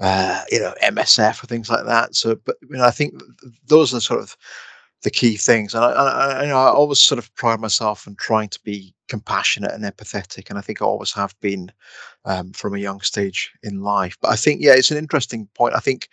uh, 0.00 0.42
you 0.50 0.60
know 0.60 0.74
MSF 0.82 1.42
or 1.42 1.46
things 1.46 1.70
like 1.70 1.84
that. 1.86 2.14
So, 2.14 2.36
but 2.36 2.56
you 2.62 2.76
know, 2.76 2.84
I 2.84 2.90
think 2.90 3.14
those 3.66 3.92
are 3.94 4.00
sort 4.00 4.20
of 4.20 4.36
the 5.02 5.10
key 5.10 5.36
things. 5.36 5.74
And 5.74 5.84
I, 5.84 5.88
I, 5.88 6.42
you 6.42 6.48
know, 6.48 6.58
I 6.58 6.68
always 6.68 7.00
sort 7.00 7.18
of 7.18 7.34
pride 7.34 7.60
myself 7.60 8.06
on 8.06 8.16
trying 8.16 8.48
to 8.50 8.60
be 8.62 8.94
compassionate 9.08 9.72
and 9.72 9.84
empathetic, 9.84 10.48
and 10.48 10.58
I 10.58 10.62
think 10.62 10.80
I 10.80 10.84
always 10.84 11.12
have 11.12 11.34
been 11.40 11.72
um, 12.24 12.52
from 12.52 12.74
a 12.74 12.78
young 12.78 13.00
stage 13.00 13.52
in 13.62 13.82
life. 13.82 14.16
But 14.20 14.30
I 14.30 14.36
think 14.36 14.60
yeah, 14.62 14.74
it's 14.74 14.90
an 14.90 14.98
interesting 14.98 15.48
point. 15.54 15.74
I 15.74 15.80
think. 15.80 16.08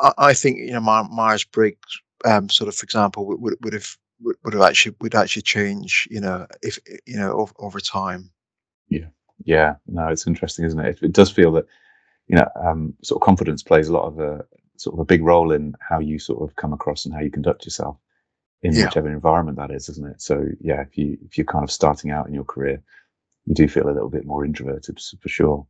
I, 0.00 0.12
I 0.18 0.34
think 0.34 0.58
you 0.58 0.72
know 0.72 0.80
Myers 0.80 1.44
Briggs 1.44 2.00
um, 2.24 2.48
sort 2.48 2.68
of, 2.68 2.74
for 2.74 2.84
example, 2.84 3.26
would, 3.26 3.56
would 3.62 3.72
have 3.72 3.96
would, 4.20 4.36
would 4.44 4.54
have 4.54 4.62
actually 4.62 4.96
would 5.00 5.14
actually 5.14 5.42
change 5.42 6.08
you 6.10 6.20
know 6.20 6.46
if 6.62 6.78
you 7.06 7.16
know 7.16 7.32
over, 7.32 7.52
over 7.58 7.80
time. 7.80 8.30
Yeah. 8.88 9.06
Yeah. 9.44 9.74
No 9.86 10.08
it's 10.08 10.26
interesting 10.26 10.64
isn't 10.64 10.80
it? 10.80 10.98
It 11.02 11.12
does 11.12 11.30
feel 11.30 11.52
that 11.52 11.66
you 12.28 12.36
know 12.36 12.48
um, 12.64 12.94
sort 13.02 13.20
of 13.20 13.26
confidence 13.26 13.62
plays 13.62 13.88
a 13.88 13.92
lot 13.92 14.06
of 14.06 14.18
a 14.18 14.44
sort 14.76 14.94
of 14.94 15.00
a 15.00 15.04
big 15.04 15.22
role 15.22 15.52
in 15.52 15.74
how 15.80 15.98
you 15.98 16.18
sort 16.18 16.42
of 16.42 16.56
come 16.56 16.72
across 16.72 17.04
and 17.04 17.14
how 17.14 17.20
you 17.20 17.30
conduct 17.30 17.64
yourself 17.64 17.98
in 18.62 18.72
yeah. 18.72 18.86
whichever 18.86 19.10
environment 19.10 19.58
that 19.58 19.70
is 19.70 19.88
isn't 19.88 20.10
it? 20.10 20.20
So 20.20 20.46
yeah 20.60 20.82
if 20.82 20.96
you 20.96 21.18
if 21.26 21.36
you're 21.36 21.46
kind 21.46 21.64
of 21.64 21.70
starting 21.70 22.10
out 22.10 22.26
in 22.26 22.34
your 22.34 22.44
career 22.44 22.82
you 23.46 23.54
do 23.54 23.68
feel 23.68 23.88
a 23.88 23.92
little 23.92 24.10
bit 24.10 24.26
more 24.26 24.44
introverted 24.44 24.98
for 25.20 25.28
sure. 25.28 25.66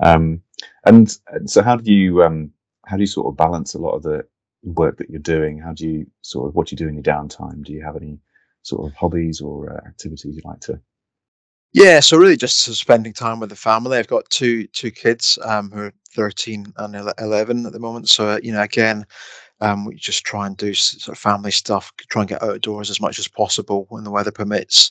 Um, 0.00 0.42
and, 0.84 1.16
and 1.28 1.50
so 1.50 1.62
how 1.62 1.76
do 1.76 1.92
you 1.92 2.22
um, 2.22 2.52
how 2.86 2.96
do 2.96 3.02
you 3.02 3.06
sort 3.06 3.26
of 3.26 3.36
balance 3.36 3.74
a 3.74 3.78
lot 3.78 3.94
of 3.94 4.02
the 4.02 4.26
work 4.72 4.98
that 4.98 5.10
you're 5.10 5.20
doing? 5.20 5.58
How 5.58 5.72
do 5.72 5.88
you 5.88 6.06
sort 6.22 6.48
of 6.48 6.54
what 6.54 6.68
do 6.68 6.74
you 6.74 6.78
do 6.78 6.88
in 6.88 6.94
your 6.94 7.02
downtime? 7.02 7.62
Do 7.64 7.72
you 7.72 7.84
have 7.84 7.96
any 7.96 8.18
sort 8.62 8.90
of 8.90 8.96
hobbies 8.96 9.40
or 9.40 9.72
uh, 9.72 9.88
activities 9.88 10.36
you 10.36 10.42
like 10.44 10.60
to? 10.60 10.80
Yeah, 11.72 12.00
so 12.00 12.16
really 12.16 12.36
just 12.36 12.60
spending 12.60 13.12
time 13.12 13.38
with 13.38 13.50
the 13.50 13.56
family. 13.56 13.98
I've 13.98 14.06
got 14.06 14.28
two 14.30 14.66
two 14.68 14.90
kids 14.90 15.38
um, 15.44 15.70
who 15.70 15.80
are 15.80 15.92
13 16.12 16.72
and 16.78 17.12
11 17.18 17.66
at 17.66 17.72
the 17.72 17.78
moment. 17.78 18.08
So 18.08 18.38
you 18.42 18.52
know, 18.52 18.62
again, 18.62 19.06
um, 19.60 19.84
we 19.84 19.94
just 19.94 20.24
try 20.24 20.46
and 20.46 20.56
do 20.56 20.74
sort 20.74 21.16
of 21.16 21.20
family 21.20 21.50
stuff. 21.50 21.92
Try 22.08 22.22
and 22.22 22.28
get 22.28 22.42
outdoors 22.42 22.90
as 22.90 23.00
much 23.00 23.18
as 23.18 23.28
possible 23.28 23.86
when 23.90 24.04
the 24.04 24.10
weather 24.10 24.32
permits. 24.32 24.90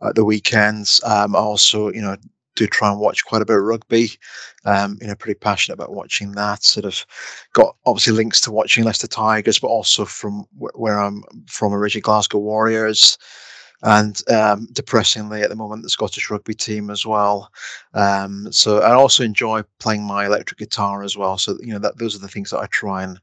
At 0.00 0.16
the 0.16 0.24
weekends, 0.24 1.00
um, 1.04 1.36
also 1.36 1.92
you 1.92 2.00
know 2.00 2.16
do 2.54 2.66
try 2.66 2.90
and 2.90 3.00
watch 3.00 3.24
quite 3.24 3.42
a 3.42 3.44
bit 3.46 3.56
of 3.56 3.62
rugby. 3.62 4.10
Um, 4.64 4.98
you 5.00 5.06
know, 5.06 5.14
pretty 5.14 5.38
passionate 5.38 5.74
about 5.74 5.94
watching 5.94 6.32
that. 6.32 6.62
Sort 6.62 6.86
of 6.86 7.04
got 7.52 7.76
obviously 7.86 8.12
links 8.12 8.40
to 8.42 8.52
watching 8.52 8.84
Leicester 8.84 9.06
Tigers, 9.06 9.58
but 9.58 9.68
also 9.68 10.04
from 10.04 10.44
wh- 10.58 10.78
where 10.78 10.98
I'm 10.98 11.22
from 11.48 11.72
originally, 11.72 12.02
Glasgow 12.02 12.38
Warriors. 12.38 13.18
And 13.84 14.22
um, 14.30 14.68
depressingly, 14.72 15.42
at 15.42 15.48
the 15.48 15.56
moment, 15.56 15.82
the 15.82 15.88
Scottish 15.88 16.30
rugby 16.30 16.54
team 16.54 16.88
as 16.88 17.04
well. 17.04 17.50
Um, 17.94 18.46
so 18.52 18.78
I 18.78 18.92
also 18.92 19.24
enjoy 19.24 19.62
playing 19.80 20.04
my 20.04 20.26
electric 20.26 20.58
guitar 20.60 21.02
as 21.02 21.16
well. 21.16 21.36
So 21.36 21.58
you 21.60 21.72
know, 21.72 21.80
that 21.80 21.98
those 21.98 22.14
are 22.14 22.20
the 22.20 22.28
things 22.28 22.50
that 22.50 22.60
I 22.60 22.66
try 22.66 23.02
and 23.02 23.20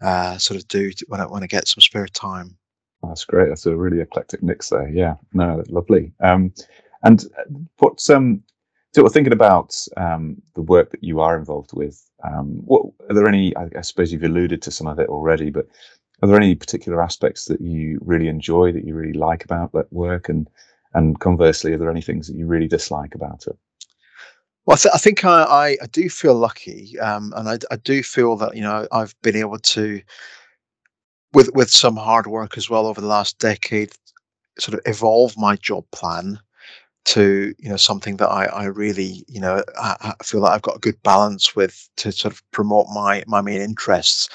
uh, 0.00 0.38
sort 0.38 0.58
of 0.58 0.66
do 0.68 0.92
to, 0.92 1.04
when 1.08 1.20
I 1.20 1.26
when 1.26 1.42
I 1.42 1.46
get 1.46 1.68
some 1.68 1.82
spare 1.82 2.06
time. 2.06 2.56
That's 3.02 3.26
great. 3.26 3.50
That's 3.50 3.66
a 3.66 3.76
really 3.76 4.00
eclectic 4.00 4.42
mix 4.42 4.70
there. 4.70 4.88
Yeah, 4.88 5.16
no, 5.34 5.62
lovely. 5.68 6.12
Um, 6.20 6.54
and 7.02 7.24
uh, 7.38 7.44
what's 7.78 8.10
um 8.10 8.42
so 8.94 9.02
we're 9.02 9.10
thinking 9.10 9.32
about 9.32 9.74
um, 9.96 10.40
the 10.54 10.62
work 10.62 10.90
that 10.90 11.04
you 11.04 11.20
are 11.20 11.36
involved 11.36 11.70
with. 11.74 12.02
Um, 12.24 12.62
what 12.64 12.86
are 13.08 13.14
there 13.14 13.28
any? 13.28 13.54
I, 13.56 13.68
I, 13.76 13.80
suppose 13.82 14.12
you've 14.12 14.22
alluded 14.22 14.62
to 14.62 14.70
some 14.70 14.86
of 14.86 14.98
it 14.98 15.08
already, 15.08 15.50
but 15.50 15.66
are 16.22 16.28
there 16.28 16.36
any 16.36 16.54
particular 16.54 17.02
aspects 17.02 17.44
that 17.46 17.60
you 17.60 17.98
really 18.02 18.28
enjoy 18.28 18.72
that 18.72 18.84
you 18.84 18.94
really 18.94 19.12
like 19.12 19.44
about 19.44 19.72
that 19.72 19.92
work, 19.92 20.28
and 20.28 20.48
and 20.94 21.20
conversely, 21.20 21.72
are 21.72 21.78
there 21.78 21.90
any 21.90 22.00
things 22.00 22.26
that 22.28 22.36
you 22.36 22.46
really 22.46 22.66
dislike 22.66 23.14
about 23.14 23.46
it? 23.46 23.56
Well, 24.64 24.74
I, 24.74 24.78
th- 24.78 24.94
I 24.94 24.98
think 24.98 25.24
I, 25.24 25.76
I, 25.80 25.86
do 25.92 26.10
feel 26.10 26.34
lucky, 26.34 26.98
um, 26.98 27.32
and 27.36 27.48
I, 27.48 27.58
I 27.70 27.76
do 27.76 28.02
feel 28.02 28.36
that 28.36 28.56
you 28.56 28.62
know 28.62 28.88
I've 28.90 29.14
been 29.22 29.36
able 29.36 29.58
to, 29.58 30.00
with 31.34 31.50
with 31.54 31.70
some 31.70 31.96
hard 31.96 32.26
work 32.26 32.56
as 32.56 32.70
well 32.70 32.86
over 32.86 33.00
the 33.00 33.06
last 33.06 33.38
decade, 33.38 33.92
sort 34.58 34.74
of 34.74 34.80
evolve 34.86 35.36
my 35.36 35.56
job 35.56 35.84
plan 35.92 36.40
to 37.08 37.54
you 37.58 37.70
know 37.70 37.76
something 37.76 38.18
that 38.18 38.28
I, 38.28 38.44
I 38.46 38.64
really 38.64 39.24
you 39.28 39.40
know 39.40 39.62
I, 39.78 40.14
I, 40.20 40.24
feel 40.24 40.42
that 40.42 40.52
I've 40.52 40.62
got 40.62 40.76
a 40.76 40.80
good 40.80 41.02
balance 41.02 41.56
with 41.56 41.88
to 41.96 42.12
sort 42.12 42.34
of 42.34 42.42
promote 42.50 42.86
my 42.92 43.24
my 43.26 43.40
main 43.40 43.62
interests. 43.62 44.28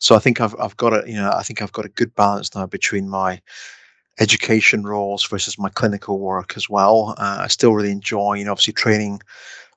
So 0.00 0.16
I 0.16 0.18
think 0.18 0.40
I've 0.40 0.54
I've 0.58 0.76
got 0.76 0.92
a 0.92 1.08
you 1.08 1.14
know 1.14 1.30
I 1.30 1.44
think 1.44 1.62
I've 1.62 1.72
got 1.72 1.84
a 1.84 1.90
good 1.90 2.12
balance 2.16 2.52
now 2.52 2.66
between 2.66 3.08
my 3.08 3.40
education 4.18 4.82
roles 4.84 5.24
versus 5.24 5.56
my 5.56 5.68
clinical 5.68 6.18
work 6.18 6.54
as 6.56 6.68
well. 6.68 7.14
Uh, 7.16 7.38
I 7.42 7.46
still 7.46 7.74
really 7.74 7.92
enjoy 7.92 8.34
you 8.34 8.44
know 8.44 8.52
obviously 8.52 8.72
training 8.72 9.20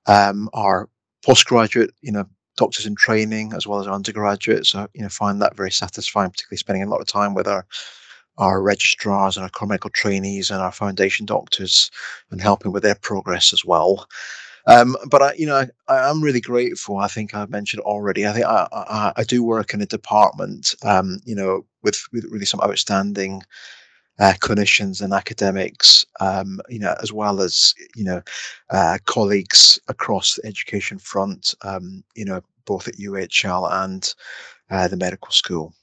um, 0.07 0.49
our 0.53 0.89
postgraduate 1.23 1.91
you 2.01 2.11
know 2.11 2.25
doctors 2.57 2.87
in 2.87 2.95
training 2.95 3.53
as 3.53 3.67
well 3.67 3.79
as 3.79 3.85
our 3.85 3.93
undergraduates. 3.93 4.69
So, 4.69 4.87
you 4.93 5.03
know, 5.03 5.09
find 5.09 5.41
that 5.41 5.55
very 5.55 5.71
satisfying, 5.71 6.31
particularly 6.31 6.57
spending 6.57 6.83
a 6.83 6.89
lot 6.89 6.99
of 6.99 7.07
time 7.07 7.33
with 7.33 7.47
our 7.47 7.65
our 8.39 8.61
registrars 8.61 9.37
and 9.37 9.43
our 9.43 9.67
medical 9.67 9.89
trainees 9.91 10.49
and 10.49 10.61
our 10.61 10.71
foundation 10.71 11.25
doctors 11.25 11.91
and 12.31 12.41
helping 12.41 12.71
with 12.71 12.83
their 12.83 12.95
progress 12.95 13.53
as 13.53 13.63
well. 13.63 14.07
Um, 14.65 14.95
but 15.09 15.21
I, 15.21 15.33
you 15.33 15.45
know, 15.45 15.65
I, 15.87 16.09
am 16.09 16.21
really 16.21 16.41
grateful. 16.41 16.97
I 16.97 17.07
think 17.07 17.33
I've 17.33 17.49
mentioned 17.49 17.81
already. 17.81 18.27
I 18.27 18.33
think 18.33 18.45
I, 18.45 18.67
I, 18.71 19.13
I 19.17 19.23
do 19.23 19.43
work 19.43 19.73
in 19.73 19.81
a 19.81 19.85
department, 19.85 20.75
um, 20.83 21.19
you 21.25 21.35
know, 21.35 21.65
with, 21.81 22.01
with 22.11 22.25
really 22.25 22.45
some 22.45 22.61
outstanding 22.61 23.41
uh, 24.19 24.33
clinicians 24.39 25.01
and 25.01 25.13
academics, 25.13 26.05
um, 26.19 26.59
you 26.69 26.79
know, 26.79 26.93
as 27.01 27.13
well 27.13 27.41
as 27.41 27.73
you 27.95 28.03
know, 28.03 28.21
uh, 28.69 28.97
colleagues 29.05 29.79
across 29.87 30.35
the 30.35 30.45
education 30.45 30.99
front, 30.99 31.55
um, 31.61 32.03
you 32.15 32.25
know, 32.25 32.41
both 32.65 32.87
at 32.87 32.97
UHL 32.97 33.71
and 33.83 34.13
uh, 34.69 34.87
the 34.87 34.97
medical 34.97 35.31
school. 35.31 35.73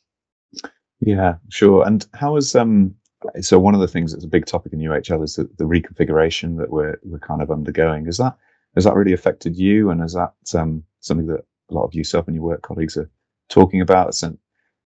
Yeah, 1.00 1.36
sure. 1.50 1.86
And 1.86 2.06
how 2.14 2.36
is 2.36 2.54
um? 2.54 2.94
So 3.40 3.58
one 3.58 3.74
of 3.74 3.80
the 3.80 3.88
things 3.88 4.12
that's 4.12 4.24
a 4.24 4.28
big 4.28 4.46
topic 4.46 4.72
in 4.72 4.80
UHL 4.80 5.24
is 5.24 5.36
the, 5.36 5.44
the 5.58 5.64
reconfiguration 5.64 6.58
that 6.58 6.70
we're 6.70 6.98
we're 7.02 7.18
kind 7.18 7.42
of 7.42 7.50
undergoing. 7.50 8.06
Is 8.06 8.18
that 8.18 8.36
has 8.74 8.84
that 8.84 8.94
really 8.94 9.12
affected 9.12 9.56
you, 9.56 9.90
and 9.90 10.02
is 10.02 10.14
that 10.14 10.34
um, 10.54 10.84
something 11.00 11.26
that 11.26 11.44
a 11.70 11.74
lot 11.74 11.84
of 11.84 11.94
yourself 11.94 12.26
and 12.28 12.34
your 12.34 12.44
work 12.44 12.62
colleagues 12.62 12.96
are 12.96 13.10
talking 13.48 13.80
about? 13.80 14.22
And 14.22 14.38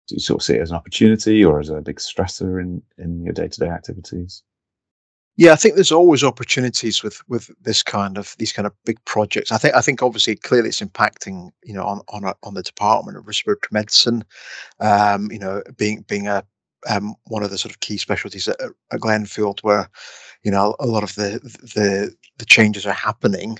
do 0.07 0.15
you 0.15 0.19
sort 0.19 0.41
of 0.41 0.45
see 0.45 0.55
it 0.55 0.61
as 0.61 0.71
an 0.71 0.77
opportunity 0.77 1.43
or 1.45 1.59
as 1.59 1.69
a 1.69 1.81
big 1.81 1.97
stressor 1.97 2.61
in 2.61 2.81
in 2.97 3.23
your 3.23 3.33
day 3.33 3.47
to 3.47 3.59
day 3.59 3.69
activities? 3.69 4.43
Yeah, 5.39 5.53
I 5.53 5.55
think 5.55 5.75
there's 5.75 5.93
always 5.93 6.21
opportunities 6.21 7.01
with 7.01 7.21
with 7.29 7.49
this 7.61 7.81
kind 7.81 8.17
of 8.17 8.35
these 8.39 8.51
kind 8.51 8.65
of 8.65 8.73
big 8.83 8.97
projects. 9.05 9.53
I 9.53 9.57
think 9.57 9.73
I 9.73 9.79
think 9.79 10.03
obviously 10.03 10.35
clearly 10.35 10.67
it's 10.67 10.81
impacting 10.81 11.51
you 11.63 11.73
know 11.73 11.85
on 11.85 12.01
on 12.09 12.25
a, 12.25 12.33
on 12.43 12.55
the 12.55 12.61
Department 12.61 13.17
of 13.17 13.25
Respiratory 13.25 13.69
Medicine, 13.71 14.25
um, 14.81 15.31
you 15.31 15.39
know 15.39 15.63
being 15.77 16.03
being 16.09 16.27
a 16.27 16.43
um, 16.89 17.15
one 17.27 17.41
of 17.41 17.51
the 17.51 17.57
sort 17.57 17.71
of 17.71 17.79
key 17.79 17.95
specialties 17.95 18.49
at, 18.49 18.59
at 18.59 18.99
Glenfield 18.99 19.61
where 19.61 19.89
you 20.43 20.51
know 20.51 20.75
a 20.77 20.85
lot 20.85 21.03
of 21.03 21.15
the 21.15 21.39
the 21.73 22.13
the 22.37 22.45
changes 22.45 22.85
are 22.85 22.91
happening. 22.91 23.59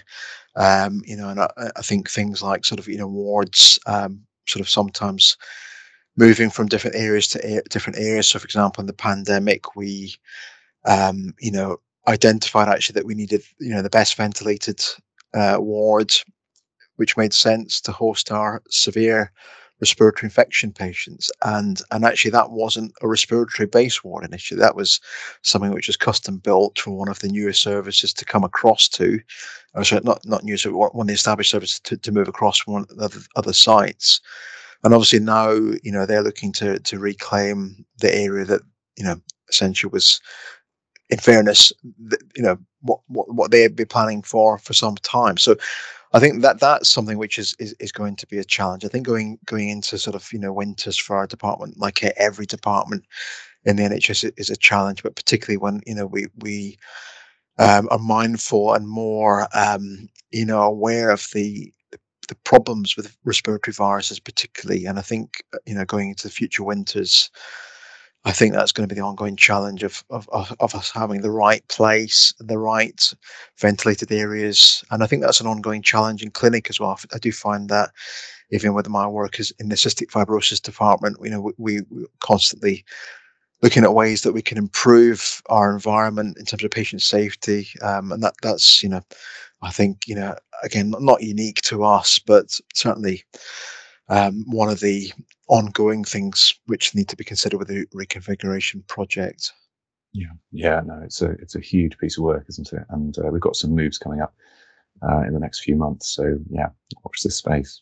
Um, 0.58 1.02
you 1.06 1.16
know, 1.16 1.30
and 1.30 1.40
I, 1.40 1.50
I, 1.78 1.82
think 1.82 2.10
things 2.10 2.44
like 2.44 2.66
sort 2.66 2.80
of 2.80 2.90
you 2.90 2.98
know 2.98 3.08
wards 3.08 3.80
um, 3.86 4.20
sort 4.48 4.60
of 4.60 4.68
sometimes 4.68 5.38
moving 6.18 6.50
from 6.50 6.68
different 6.68 6.98
areas 6.98 7.30
to 7.30 7.64
different 7.70 8.00
areas. 8.00 8.28
So, 8.28 8.40
for 8.40 8.46
example, 8.46 8.82
in 8.82 8.88
the 8.88 8.94
pandemic, 8.94 9.78
we, 9.78 10.16
um, 10.86 11.34
you 11.40 11.52
know, 11.52 11.78
identified 12.08 12.70
actually 12.70 12.94
that 12.94 13.06
we 13.06 13.16
needed, 13.16 13.44
you 13.60 13.70
know, 13.70 13.82
the 13.82 13.90
best 13.90 14.16
ventilated 14.16 14.84
uh, 15.34 15.58
wards, 15.60 16.24
which 16.96 17.18
made 17.18 17.34
sense 17.34 17.80
to 17.82 17.92
host 17.92 18.32
our 18.32 18.62
severe 18.70 19.32
respiratory 19.80 20.28
infection 20.28 20.74
patients. 20.74 21.32
And 21.44 21.82
and 21.92 22.04
actually, 22.04 22.32
that 22.32 22.52
wasn't 22.52 22.94
a 23.02 23.08
respiratory 23.08 23.68
base 23.68 24.04
ward 24.04 24.26
initially. 24.26 24.60
That 24.60 24.76
was 24.76 25.00
something 25.42 25.72
which 25.72 25.88
was 25.88 25.98
custom 25.98 26.38
built 26.38 26.80
for 26.80 26.92
one 26.92 27.10
of 27.10 27.20
the 27.20 27.30
newer 27.30 27.54
services 27.54 28.14
to 28.14 28.26
come 28.26 28.44
across 28.44 28.88
to, 28.90 29.20
or 29.76 29.84
sorry, 29.84 30.02
not 30.04 30.26
not 30.26 30.44
new, 30.44 30.58
so 30.58 30.72
one 30.76 30.92
of 30.96 31.08
the 31.08 31.14
established 31.14 31.52
services 31.52 31.80
to, 31.82 31.98
to 31.98 32.12
move 32.12 32.28
across 32.28 32.60
from 32.60 32.74
one 32.74 32.82
of 32.84 32.90
the 32.90 33.04
other, 33.06 33.20
other 33.36 33.54
sites 33.54 34.22
and 34.84 34.94
obviously 34.94 35.20
now 35.20 35.52
you 35.52 35.92
know 35.92 36.06
they're 36.06 36.24
looking 36.24 36.52
to 36.54 36.80
to 36.80 37.00
reclaim 37.00 37.86
the 38.00 38.14
area 38.14 38.46
that 38.46 38.62
you 38.98 39.04
know 39.04 39.16
essentially 39.50 39.90
was 39.92 40.22
in 41.10 41.18
fairness 41.18 41.72
you 42.36 42.44
know 42.44 42.58
what 42.82 43.00
what, 43.08 43.34
what 43.34 43.52
they'd 43.52 43.76
be 43.76 43.86
planning 43.86 44.22
for 44.22 44.58
for 44.58 44.74
some 44.74 44.96
time 44.98 45.38
so 45.38 45.56
I 46.12 46.20
think 46.20 46.42
that 46.42 46.60
that's 46.60 46.90
something 46.90 47.18
which 47.18 47.38
is, 47.38 47.56
is 47.60 47.76
is 47.80 47.92
going 47.92 48.16
to 48.16 48.28
be 48.28 48.40
a 48.40 48.44
challenge. 48.44 48.84
I 48.84 48.88
think 48.88 49.06
going 49.06 49.38
going 49.46 49.70
into 49.70 49.98
sort 50.00 50.16
of 50.16 50.28
you 50.34 50.40
know 50.40 50.52
winters 50.52 50.98
for 50.98 51.16
our 51.16 51.28
department, 51.28 51.78
like 51.78 52.04
every 52.04 52.46
department 52.46 53.06
in 53.66 53.76
the 53.76 53.84
NHS, 53.84 54.32
is 54.38 54.50
a 54.50 54.56
challenge. 54.56 55.04
But 55.04 55.16
particularly 55.16 55.58
when 55.58 55.82
you 55.86 55.94
know 55.94 56.08
we 56.08 56.28
we 56.38 56.78
um, 57.60 57.88
are 57.92 58.00
mindful 58.00 58.74
and 58.74 58.88
more 58.88 59.48
um, 59.56 60.10
you 60.32 60.46
know 60.46 60.62
aware 60.64 61.12
of 61.12 61.28
the 61.34 61.72
the 62.28 62.36
problems 62.44 62.96
with 62.96 63.16
respiratory 63.24 63.74
viruses, 63.74 64.20
particularly. 64.20 64.86
And 64.86 64.98
I 64.98 65.04
think 65.04 65.44
you 65.68 65.76
know 65.76 65.86
going 65.86 66.10
into 66.10 66.28
the 66.28 66.34
future 66.34 66.64
winters, 66.64 67.30
I 68.26 68.32
think 68.34 68.54
that's 68.54 68.74
going 68.74 68.88
to 68.88 68.94
be 68.94 69.00
the 69.00 69.06
ongoing 69.06 69.36
challenge 69.36 69.84
of 69.84 70.04
of, 70.10 70.28
of 70.32 70.76
us 70.76 70.92
having 70.92 71.22
the 71.22 71.32
right 71.32 71.66
place, 71.70 72.34
the 72.40 72.58
right 72.58 73.14
ventilated 73.58 74.12
areas, 74.12 74.84
and 74.92 75.04
I 75.04 75.08
think 75.08 75.22
that's 75.22 75.42
an 75.42 75.48
ongoing 75.48 75.82
challenge 75.82 76.22
in 76.22 76.32
clinic 76.32 76.70
as 76.70 76.80
well. 76.80 77.00
I 77.14 77.18
do 77.18 77.32
find 77.32 77.70
that 77.70 77.92
even 78.52 78.74
with 78.74 78.90
my 78.90 79.08
work 79.08 79.40
is 79.40 79.54
in 79.60 79.70
the 79.70 79.76
cystic 79.76 80.08
fibrosis 80.08 80.62
department, 80.62 81.18
you 81.22 81.30
know, 81.30 81.54
we, 81.58 81.82
we 81.90 82.06
constantly 82.20 82.84
looking 83.62 83.84
at 83.84 83.94
ways 83.94 84.22
that 84.24 84.34
we 84.34 84.42
can 84.42 84.58
improve 84.58 85.42
our 85.50 85.72
environment 85.74 86.38
in 86.38 86.46
terms 86.46 86.64
of 86.64 86.72
patient 86.72 87.02
safety, 87.02 87.68
um, 87.82 88.12
and 88.12 88.22
that 88.24 88.34
that's 88.42 88.84
you 88.84 88.90
know 88.90 89.02
I 89.62 89.72
think, 89.72 90.08
you 90.08 90.16
know, 90.16 90.36
again, 90.64 90.94
not 91.00 91.22
unique 91.24 91.62
to 91.64 91.84
us, 91.84 92.20
but 92.20 92.58
certainly 92.74 93.24
um, 94.10 94.44
one 94.48 94.70
of 94.70 94.80
the 94.80 95.12
ongoing 95.48 96.04
things 96.04 96.54
which 96.66 96.96
need 96.96 97.10
to 97.10 97.16
be 97.16 97.24
considered 97.24 97.58
with 97.58 97.68
the 97.68 97.86
reconfiguration 97.88 98.86
project. 98.88 99.52
Yeah, 100.14 100.32
yeah, 100.52 100.82
no, 100.86 101.00
it's 101.04 101.22
a 101.22 101.32
it's 101.32 101.56
a 101.56 101.60
huge 101.60 101.98
piece 101.98 102.18
of 102.18 102.24
work, 102.24 102.46
isn't 102.50 102.74
it? 102.74 102.84
And 102.90 103.18
uh, 103.20 103.30
we've 103.32 103.42
got 103.42 103.56
some 103.56 103.76
moves 103.76 103.98
coming 103.98 104.22
up 104.22 104.34
uh, 105.04 105.22
in 105.22 105.34
the 105.34 105.40
next 105.40 105.60
few 105.60 105.76
months. 105.76 106.10
So 106.10 106.40
yeah, 106.50 106.70
watch 107.04 107.22
this 107.24 107.36
space. 107.36 107.82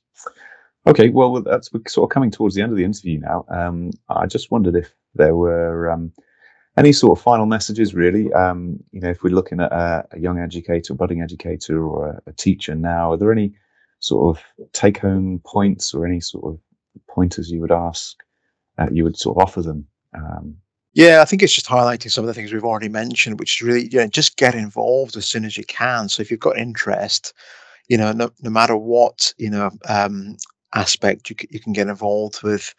Okay, 0.85 1.09
well, 1.09 1.41
that's 1.41 1.71
we're 1.71 1.81
sort 1.87 2.09
of 2.09 2.13
coming 2.13 2.31
towards 2.31 2.55
the 2.55 2.61
end 2.61 2.71
of 2.71 2.77
the 2.77 2.83
interview 2.83 3.19
now. 3.19 3.45
Um, 3.49 3.91
I 4.09 4.25
just 4.25 4.51
wondered 4.51 4.75
if 4.75 4.93
there 5.15 5.35
were 5.35 5.89
um, 5.89 6.11
any 6.77 6.93
sort 6.93 7.17
of 7.17 7.23
final 7.23 7.45
messages 7.45 7.93
really 7.93 8.31
um, 8.33 8.79
you 8.91 9.01
know 9.01 9.09
if 9.09 9.23
we're 9.23 9.33
looking 9.33 9.59
at 9.59 9.71
a, 9.71 10.05
a 10.11 10.19
young 10.19 10.39
educator 10.39 10.93
budding 10.93 11.21
educator 11.21 11.83
or 11.83 12.09
a, 12.09 12.29
a, 12.29 12.33
teacher 12.33 12.75
now 12.75 13.11
are 13.11 13.17
there 13.17 13.31
any 13.31 13.53
sort 13.99 14.37
of 14.37 14.43
take 14.73 14.99
home 14.99 15.41
points 15.45 15.93
or 15.93 16.05
any 16.05 16.19
sort 16.19 16.45
of 16.45 16.59
pointers 17.09 17.49
you 17.49 17.59
would 17.59 17.71
ask 17.71 18.17
uh, 18.77 18.87
you 18.91 19.03
would 19.03 19.17
sort 19.17 19.37
of 19.37 19.43
offer 19.43 19.61
them 19.61 19.87
um, 20.13 20.55
yeah, 20.97 21.21
I 21.21 21.25
think 21.25 21.43
it's 21.43 21.53
just 21.53 21.67
highlighting 21.67 22.09
some 22.09 22.23
of 22.23 22.27
the 22.27 22.33
things 22.33 22.51
we've 22.51 22.63
already 22.63 22.89
mentioned, 22.89 23.39
which 23.39 23.57
is 23.57 23.61
really, 23.61 23.87
you 23.87 23.99
know, 23.99 24.07
just 24.07 24.35
get 24.35 24.55
involved 24.55 25.15
as 25.15 25.27
soon 25.27 25.45
as 25.45 25.55
you 25.55 25.63
can. 25.65 26.09
So 26.09 26.21
if 26.21 26.31
you've 26.31 26.39
got 26.39 26.57
interest, 26.57 27.33
you 27.87 27.99
know, 27.99 28.11
no, 28.11 28.31
no 28.41 28.49
matter 28.49 28.75
what, 28.75 29.31
you 29.37 29.51
know, 29.51 29.69
um, 29.87 30.37
aspect 30.73 31.29
you, 31.29 31.35
you 31.51 31.59
can 31.59 31.71
get 31.71 31.87
involved 31.87 32.41
with, 32.41 32.73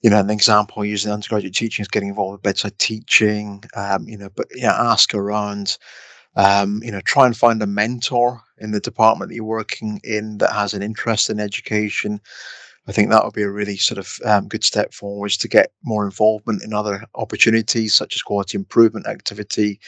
you 0.00 0.08
know, 0.08 0.20
an 0.20 0.30
example 0.30 0.86
using 0.86 1.12
undergraduate 1.12 1.54
teaching 1.54 1.82
is 1.82 1.88
getting 1.88 2.08
involved 2.08 2.32
with 2.32 2.42
bedside 2.42 2.78
teaching, 2.78 3.62
um, 3.76 4.08
you 4.08 4.16
know, 4.16 4.30
but 4.34 4.46
you 4.54 4.62
know, 4.62 4.70
ask 4.70 5.14
around, 5.14 5.76
um, 6.36 6.80
you 6.82 6.90
know, 6.90 7.00
try 7.00 7.26
and 7.26 7.36
find 7.36 7.62
a 7.62 7.66
mentor 7.66 8.40
in 8.58 8.72
the 8.72 8.80
department 8.80 9.28
that 9.28 9.34
you're 9.34 9.44
working 9.44 10.00
in 10.04 10.38
that 10.38 10.52
has 10.52 10.74
an 10.74 10.82
interest 10.82 11.30
in 11.30 11.40
education. 11.40 12.20
I 12.86 12.92
think 12.92 13.10
that 13.10 13.24
would 13.24 13.32
be 13.32 13.42
a 13.42 13.50
really 13.50 13.76
sort 13.78 13.98
of 13.98 14.18
um, 14.26 14.46
good 14.46 14.62
step 14.62 14.92
forwards 14.92 15.38
to 15.38 15.48
get 15.48 15.72
more 15.84 16.04
involvement 16.04 16.62
in 16.62 16.74
other 16.74 17.04
opportunities 17.14 17.94
such 17.94 18.14
as 18.14 18.22
quality 18.22 18.58
improvement 18.58 19.06
activity 19.06 19.80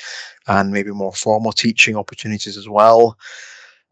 and 0.47 0.73
maybe 0.73 0.91
more 0.93 1.13
formal 1.13 1.53
teaching 1.53 1.95
opportunities 1.97 2.57
as 2.57 2.69
well. 2.69 3.19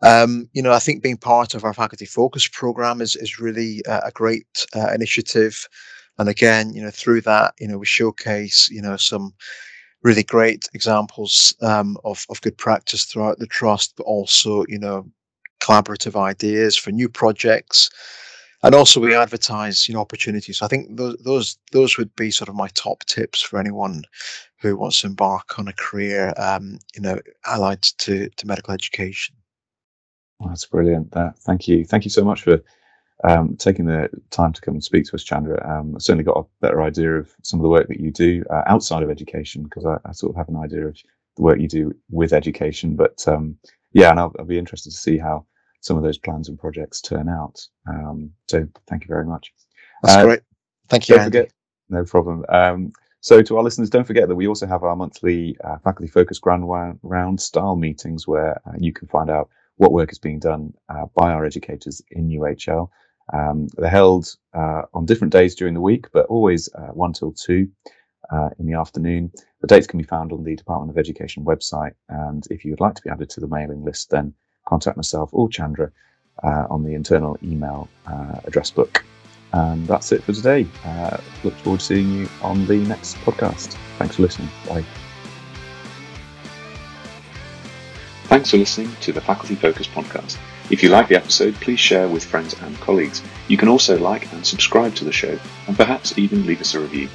Um, 0.00 0.48
you 0.52 0.62
know, 0.62 0.72
I 0.72 0.78
think 0.78 1.02
being 1.02 1.18
part 1.18 1.54
of 1.54 1.64
our 1.64 1.74
faculty 1.74 2.06
focus 2.06 2.48
program 2.48 3.00
is 3.00 3.16
is 3.16 3.38
really 3.38 3.82
a 3.86 4.10
great 4.12 4.66
uh, 4.74 4.90
initiative. 4.94 5.68
And 6.18 6.28
again, 6.28 6.74
you 6.74 6.82
know, 6.82 6.90
through 6.90 7.22
that, 7.22 7.54
you 7.58 7.68
know, 7.68 7.78
we 7.78 7.86
showcase, 7.86 8.68
you 8.70 8.80
know, 8.80 8.96
some 8.96 9.34
really 10.04 10.22
great 10.22 10.68
examples 10.74 11.54
um, 11.62 11.96
of, 12.04 12.24
of 12.30 12.40
good 12.42 12.56
practice 12.56 13.06
throughout 13.06 13.38
the 13.38 13.46
trust, 13.46 13.94
but 13.96 14.04
also, 14.04 14.64
you 14.68 14.78
know, 14.78 15.10
collaborative 15.60 16.14
ideas 16.14 16.76
for 16.76 16.92
new 16.92 17.08
projects. 17.08 17.90
And 18.62 18.74
also 18.74 19.00
we 19.00 19.14
advertise, 19.14 19.88
you 19.88 19.94
know, 19.94 20.00
opportunities. 20.00 20.58
So 20.58 20.66
I 20.66 20.68
think 20.68 20.96
those 20.96 21.16
those 21.24 21.58
those 21.72 21.98
would 21.98 22.14
be 22.16 22.30
sort 22.30 22.48
of 22.48 22.54
my 22.54 22.68
top 22.68 23.04
tips 23.04 23.42
for 23.42 23.58
anyone 23.58 24.04
who 24.58 24.76
wants 24.76 25.00
to 25.00 25.08
embark 25.08 25.58
on 25.58 25.68
a 25.68 25.72
career, 25.74 26.32
um, 26.38 26.78
you 26.94 27.02
know, 27.02 27.18
allied 27.46 27.82
to 27.82 28.30
to 28.30 28.46
medical 28.46 28.72
education. 28.72 29.36
that's 30.46 30.66
brilliant. 30.66 31.14
Uh, 31.14 31.32
thank 31.40 31.68
you. 31.68 31.84
Thank 31.84 32.04
you 32.04 32.10
so 32.10 32.24
much 32.24 32.42
for 32.42 32.62
um, 33.22 33.56
taking 33.56 33.86
the 33.86 34.08
time 34.30 34.52
to 34.52 34.60
come 34.60 34.74
and 34.74 34.84
speak 34.84 35.04
to 35.06 35.14
us, 35.14 35.22
Chandra. 35.22 35.60
Um, 35.66 35.94
I've 35.94 36.02
certainly 36.02 36.24
got 36.24 36.38
a 36.38 36.44
better 36.60 36.82
idea 36.82 37.14
of 37.14 37.32
some 37.42 37.60
of 37.60 37.62
the 37.62 37.68
work 37.68 37.88
that 37.88 38.00
you 38.00 38.10
do 38.10 38.44
uh, 38.50 38.62
outside 38.66 39.02
of 39.02 39.10
education 39.10 39.62
because 39.62 39.86
I, 39.86 39.96
I, 40.04 40.12
sort 40.12 40.30
of 40.30 40.36
have 40.36 40.48
an 40.48 40.56
idea 40.56 40.86
of 40.86 40.96
the 41.36 41.42
work 41.42 41.60
you 41.60 41.68
do 41.68 41.92
with 42.10 42.32
education. 42.32 42.96
But 42.96 43.26
um, 43.28 43.56
yeah, 43.92 44.10
and 44.10 44.18
I'll, 44.18 44.34
I'll, 44.38 44.44
be 44.44 44.58
interested 44.58 44.90
to 44.90 44.96
see 44.96 45.16
how 45.16 45.46
some 45.80 45.96
of 45.96 46.02
those 46.02 46.18
plans 46.18 46.48
and 46.48 46.58
projects 46.58 47.00
turn 47.00 47.28
out. 47.28 47.64
Um, 47.88 48.30
so 48.48 48.66
thank 48.88 49.04
you 49.04 49.08
very 49.08 49.24
much. 49.24 49.52
That's 50.02 50.16
uh, 50.16 50.24
great. 50.24 50.40
Thank 50.88 51.08
you. 51.08 51.14
Don't 51.14 51.24
forget, 51.24 51.52
no 51.88 52.04
problem. 52.04 52.44
Um, 52.48 52.92
so 53.20 53.40
to 53.40 53.56
our 53.56 53.62
listeners, 53.62 53.88
don't 53.88 54.06
forget 54.06 54.28
that 54.28 54.36
we 54.36 54.46
also 54.46 54.66
have 54.66 54.82
our 54.82 54.96
monthly 54.96 55.56
uh, 55.64 55.78
faculty 55.78 56.10
focus 56.10 56.38
grand 56.38 56.64
round 57.02 57.40
style 57.40 57.76
meetings 57.76 58.26
where 58.26 58.60
uh, 58.66 58.72
you 58.78 58.92
can 58.92 59.08
find 59.08 59.30
out 59.30 59.48
what 59.76 59.92
work 59.92 60.12
is 60.12 60.18
being 60.18 60.38
done 60.38 60.74
uh, 60.88 61.06
by 61.14 61.32
our 61.32 61.44
educators 61.44 62.02
in 62.10 62.28
UHL 62.28 62.90
Um, 63.32 63.68
they're 63.76 63.90
held 63.90 64.36
uh, 64.52 64.82
on 64.92 65.06
different 65.06 65.32
days 65.32 65.54
during 65.54 65.74
the 65.74 65.80
week, 65.80 66.06
but 66.12 66.26
always 66.26 66.68
uh, 66.74 66.92
1 66.92 67.12
till 67.14 67.32
2 67.32 67.68
uh, 68.30 68.50
in 68.58 68.66
the 68.66 68.74
afternoon. 68.74 69.30
The 69.60 69.66
dates 69.66 69.86
can 69.86 69.98
be 69.98 70.04
found 70.04 70.32
on 70.32 70.44
the 70.44 70.56
Department 70.56 70.90
of 70.90 70.98
Education 70.98 71.44
website. 71.44 71.92
And 72.08 72.46
if 72.50 72.64
you 72.64 72.72
would 72.72 72.80
like 72.80 72.94
to 72.94 73.02
be 73.02 73.10
added 73.10 73.30
to 73.30 73.40
the 73.40 73.48
mailing 73.48 73.84
list, 73.84 74.10
then 74.10 74.34
contact 74.66 74.96
myself 74.96 75.30
or 75.32 75.48
Chandra 75.48 75.90
uh, 76.42 76.66
on 76.70 76.84
the 76.84 76.94
internal 76.94 77.38
email 77.42 77.88
uh, 78.06 78.40
address 78.44 78.70
book. 78.70 79.04
And 79.52 79.86
that's 79.86 80.10
it 80.10 80.22
for 80.24 80.32
today. 80.32 80.66
Uh, 80.84 81.18
look 81.44 81.54
forward 81.58 81.80
to 81.80 81.86
seeing 81.86 82.12
you 82.12 82.28
on 82.42 82.66
the 82.66 82.78
next 82.78 83.16
podcast. 83.18 83.76
Thanks 83.98 84.16
for 84.16 84.22
listening. 84.22 84.48
Bye. 84.66 84.84
Thanks 88.24 88.50
for 88.50 88.56
listening 88.56 88.90
to 89.02 89.12
the 89.12 89.20
Faculty 89.20 89.54
Focus 89.54 89.86
podcast. 89.86 90.38
If 90.70 90.82
you 90.82 90.88
like 90.88 91.08
the 91.08 91.16
episode, 91.16 91.54
please 91.56 91.78
share 91.78 92.08
with 92.08 92.24
friends 92.24 92.54
and 92.62 92.74
colleagues. 92.80 93.22
You 93.48 93.58
can 93.58 93.68
also 93.68 93.98
like 93.98 94.32
and 94.32 94.44
subscribe 94.44 94.94
to 94.96 95.04
the 95.04 95.12
show, 95.12 95.38
and 95.68 95.76
perhaps 95.76 96.16
even 96.18 96.46
leave 96.46 96.62
us 96.62 96.74
a 96.74 96.80
review. 96.80 97.08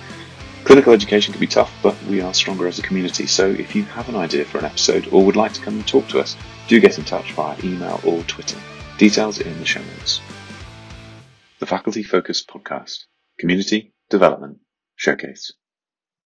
Clinical 0.65 0.93
education 0.93 1.33
can 1.33 1.39
be 1.39 1.47
tough, 1.47 1.73
but 1.81 2.01
we 2.03 2.21
are 2.21 2.33
stronger 2.33 2.67
as 2.67 2.77
a 2.77 2.83
community, 2.83 3.25
so 3.25 3.49
if 3.49 3.75
you 3.75 3.83
have 3.85 4.07
an 4.07 4.15
idea 4.15 4.45
for 4.45 4.59
an 4.59 4.65
episode 4.65 5.07
or 5.11 5.25
would 5.25 5.35
like 5.35 5.53
to 5.53 5.61
come 5.61 5.75
and 5.75 5.87
talk 5.87 6.07
to 6.09 6.19
us, 6.19 6.37
do 6.67 6.79
get 6.79 6.99
in 6.99 7.05
touch 7.05 7.31
via 7.33 7.57
email 7.63 7.99
or 8.05 8.21
Twitter. 8.23 8.57
Details 8.99 9.39
in 9.39 9.57
the 9.59 9.65
show 9.65 9.81
notes. 9.81 10.21
The 11.57 11.65
Faculty 11.65 12.03
Focus 12.03 12.45
Podcast 12.45 13.05
Community 13.39 13.93
Development 14.09 14.59
Showcase. 14.95 15.53